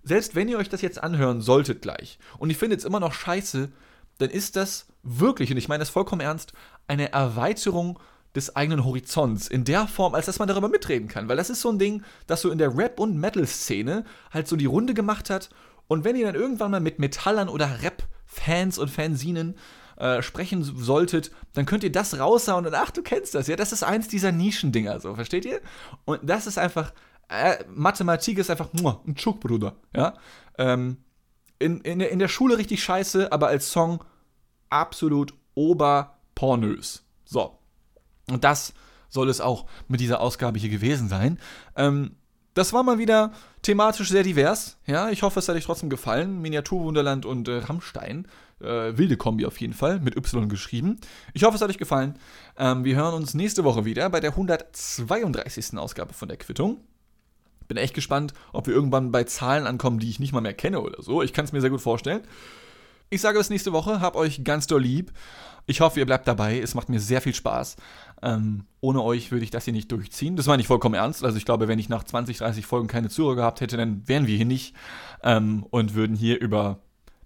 selbst 0.03 0.35
wenn 0.35 0.47
ihr 0.47 0.57
euch 0.57 0.69
das 0.69 0.81
jetzt 0.81 1.01
anhören 1.01 1.41
solltet 1.41 1.81
gleich 1.81 2.19
und 2.37 2.49
ich 2.49 2.57
finde 2.57 2.75
es 2.75 2.85
immer 2.85 2.99
noch 2.99 3.13
scheiße, 3.13 3.71
dann 4.17 4.29
ist 4.29 4.55
das 4.55 4.87
wirklich, 5.03 5.51
und 5.51 5.57
ich 5.57 5.67
meine 5.67 5.79
das 5.79 5.89
vollkommen 5.89 6.21
ernst, 6.21 6.53
eine 6.87 7.11
Erweiterung 7.11 7.99
des 8.35 8.55
eigenen 8.55 8.85
Horizonts 8.85 9.47
in 9.47 9.63
der 9.65 9.87
Form, 9.87 10.15
als 10.15 10.25
dass 10.25 10.39
man 10.39 10.47
darüber 10.47 10.69
mitreden 10.69 11.07
kann. 11.07 11.27
Weil 11.27 11.37
das 11.37 11.49
ist 11.49 11.61
so 11.61 11.69
ein 11.69 11.79
Ding, 11.79 12.03
das 12.27 12.41
so 12.41 12.49
in 12.49 12.57
der 12.57 12.77
Rap- 12.77 12.99
und 12.99 13.17
Metal-Szene 13.17 14.05
halt 14.31 14.47
so 14.47 14.55
die 14.55 14.65
Runde 14.65 14.93
gemacht 14.93 15.29
hat. 15.29 15.49
Und 15.87 16.05
wenn 16.05 16.15
ihr 16.15 16.25
dann 16.25 16.35
irgendwann 16.35 16.71
mal 16.71 16.79
mit 16.79 16.99
Metallern 16.99 17.49
oder 17.49 17.81
Rap-Fans 17.81 18.77
und 18.77 18.89
Fansinen 18.89 19.55
äh, 19.97 20.21
sprechen 20.21 20.63
solltet, 20.63 21.31
dann 21.53 21.65
könnt 21.65 21.83
ihr 21.83 21.91
das 21.91 22.17
raushauen 22.17 22.65
und 22.65 22.73
ach, 22.73 22.91
du 22.91 23.01
kennst 23.01 23.35
das, 23.35 23.47
ja, 23.47 23.57
das 23.57 23.73
ist 23.73 23.83
eins 23.83 24.07
dieser 24.07 24.31
Nischendinger, 24.31 24.99
so, 24.99 25.15
versteht 25.15 25.45
ihr? 25.45 25.59
Und 26.05 26.21
das 26.23 26.47
ist 26.47 26.57
einfach, 26.57 26.93
äh, 27.31 27.63
Mathematik 27.73 28.37
ist 28.37 28.49
einfach 28.49 28.73
muah, 28.73 29.01
ein 29.07 29.17
Schuck, 29.17 29.39
Bruder, 29.39 29.75
ja. 29.95 30.13
Ähm, 30.57 30.97
in, 31.59 31.79
in, 31.81 32.01
in 32.01 32.19
der 32.19 32.27
Schule 32.27 32.57
richtig 32.57 32.83
scheiße, 32.83 33.31
aber 33.31 33.47
als 33.47 33.71
Song 33.71 34.03
absolut 34.69 35.33
oberpornös. 35.53 37.03
So. 37.23 37.59
Und 38.29 38.43
das 38.43 38.73
soll 39.09 39.29
es 39.29 39.41
auch 39.41 39.65
mit 39.87 39.99
dieser 39.99 40.21
Ausgabe 40.21 40.59
hier 40.59 40.69
gewesen 40.69 41.07
sein. 41.07 41.39
Ähm, 41.75 42.15
das 42.53 42.73
war 42.73 42.83
mal 42.83 42.97
wieder 42.97 43.31
thematisch 43.61 44.09
sehr 44.09 44.23
divers. 44.23 44.77
Ja, 44.85 45.09
ich 45.09 45.23
hoffe, 45.23 45.39
es 45.39 45.47
hat 45.47 45.55
euch 45.55 45.65
trotzdem 45.65 45.89
gefallen. 45.89 46.41
Miniaturwunderland 46.41 47.25
und 47.25 47.47
äh, 47.47 47.57
Rammstein. 47.57 48.27
Äh, 48.59 48.97
wilde 48.97 49.17
Kombi 49.17 49.45
auf 49.45 49.59
jeden 49.59 49.73
Fall, 49.73 49.99
mit 49.99 50.15
Y 50.15 50.49
geschrieben. 50.49 50.99
Ich 51.33 51.43
hoffe, 51.43 51.55
es 51.55 51.61
hat 51.61 51.69
euch 51.69 51.77
gefallen. 51.77 52.17
Ähm, 52.57 52.83
wir 52.83 52.95
hören 52.95 53.13
uns 53.13 53.33
nächste 53.33 53.63
Woche 53.63 53.85
wieder 53.85 54.09
bei 54.09 54.19
der 54.19 54.31
132. 54.31 55.77
Ausgabe 55.77 56.13
von 56.13 56.27
der 56.27 56.37
Quittung. 56.37 56.81
Bin 57.71 57.77
echt 57.77 57.93
gespannt, 57.93 58.33
ob 58.51 58.67
wir 58.67 58.73
irgendwann 58.73 59.13
bei 59.13 59.23
Zahlen 59.23 59.65
ankommen, 59.65 59.97
die 59.97 60.09
ich 60.09 60.19
nicht 60.19 60.33
mal 60.33 60.41
mehr 60.41 60.53
kenne 60.53 60.81
oder 60.81 61.01
so. 61.01 61.21
Ich 61.21 61.31
kann 61.31 61.45
es 61.45 61.53
mir 61.53 61.61
sehr 61.61 61.69
gut 61.69 61.79
vorstellen. 61.79 62.19
Ich 63.09 63.21
sage 63.21 63.37
bis 63.37 63.49
nächste 63.49 63.71
Woche, 63.71 64.01
hab 64.01 64.17
euch 64.17 64.43
ganz 64.43 64.67
doll 64.67 64.81
lieb. 64.81 65.13
Ich 65.67 65.79
hoffe, 65.79 65.97
ihr 65.97 66.05
bleibt 66.05 66.27
dabei. 66.27 66.59
Es 66.59 66.75
macht 66.75 66.89
mir 66.89 66.99
sehr 66.99 67.21
viel 67.21 67.33
Spaß. 67.33 67.77
Ähm, 68.21 68.65
ohne 68.81 69.01
euch 69.01 69.31
würde 69.31 69.45
ich 69.45 69.51
das 69.51 69.63
hier 69.63 69.71
nicht 69.71 69.89
durchziehen. 69.89 70.35
Das 70.35 70.47
war 70.47 70.57
nicht 70.57 70.67
vollkommen 70.67 70.95
ernst. 70.95 71.23
Also 71.23 71.37
ich 71.37 71.45
glaube, 71.45 71.69
wenn 71.69 71.79
ich 71.79 71.87
nach 71.87 72.03
20, 72.03 72.39
30 72.39 72.65
Folgen 72.65 72.89
keine 72.89 73.07
Zuhörer 73.07 73.37
gehabt 73.37 73.61
hätte, 73.61 73.77
dann 73.77 74.05
wären 74.05 74.27
wir 74.27 74.35
hier 74.35 74.45
nicht 74.45 74.75
ähm, 75.23 75.65
und 75.69 75.93
würden 75.93 76.17
hier 76.17 76.41
über 76.41 76.81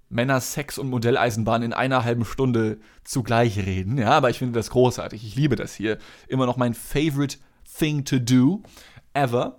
Männer, 0.09 0.41
Sex 0.41 0.77
und 0.77 0.91
Modelleisenbahn 0.91 1.63
in 1.63 1.73
einer 1.73 2.03
halben 2.03 2.23
Stunde 2.23 2.77
zugleich 3.03 3.57
reden. 3.57 3.97
Ja, 3.97 4.11
aber 4.11 4.29
ich 4.29 4.37
finde 4.37 4.59
das 4.59 4.69
großartig. 4.69 5.25
Ich 5.25 5.35
liebe 5.35 5.55
das 5.55 5.73
hier. 5.73 5.97
Immer 6.27 6.45
noch 6.45 6.57
mein 6.57 6.75
favorite 6.75 7.37
thing 7.79 8.05
to 8.05 8.19
do 8.19 8.61
ever. 9.15 9.57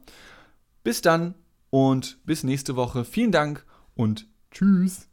Bis 0.87 1.03
dann 1.03 1.35
und 1.70 2.25
bis 2.27 2.44
nächste 2.44 2.77
Woche. 2.77 3.05
Vielen 3.05 3.33
Dank 3.33 3.66
und 3.96 4.29
tschüss. 4.53 5.09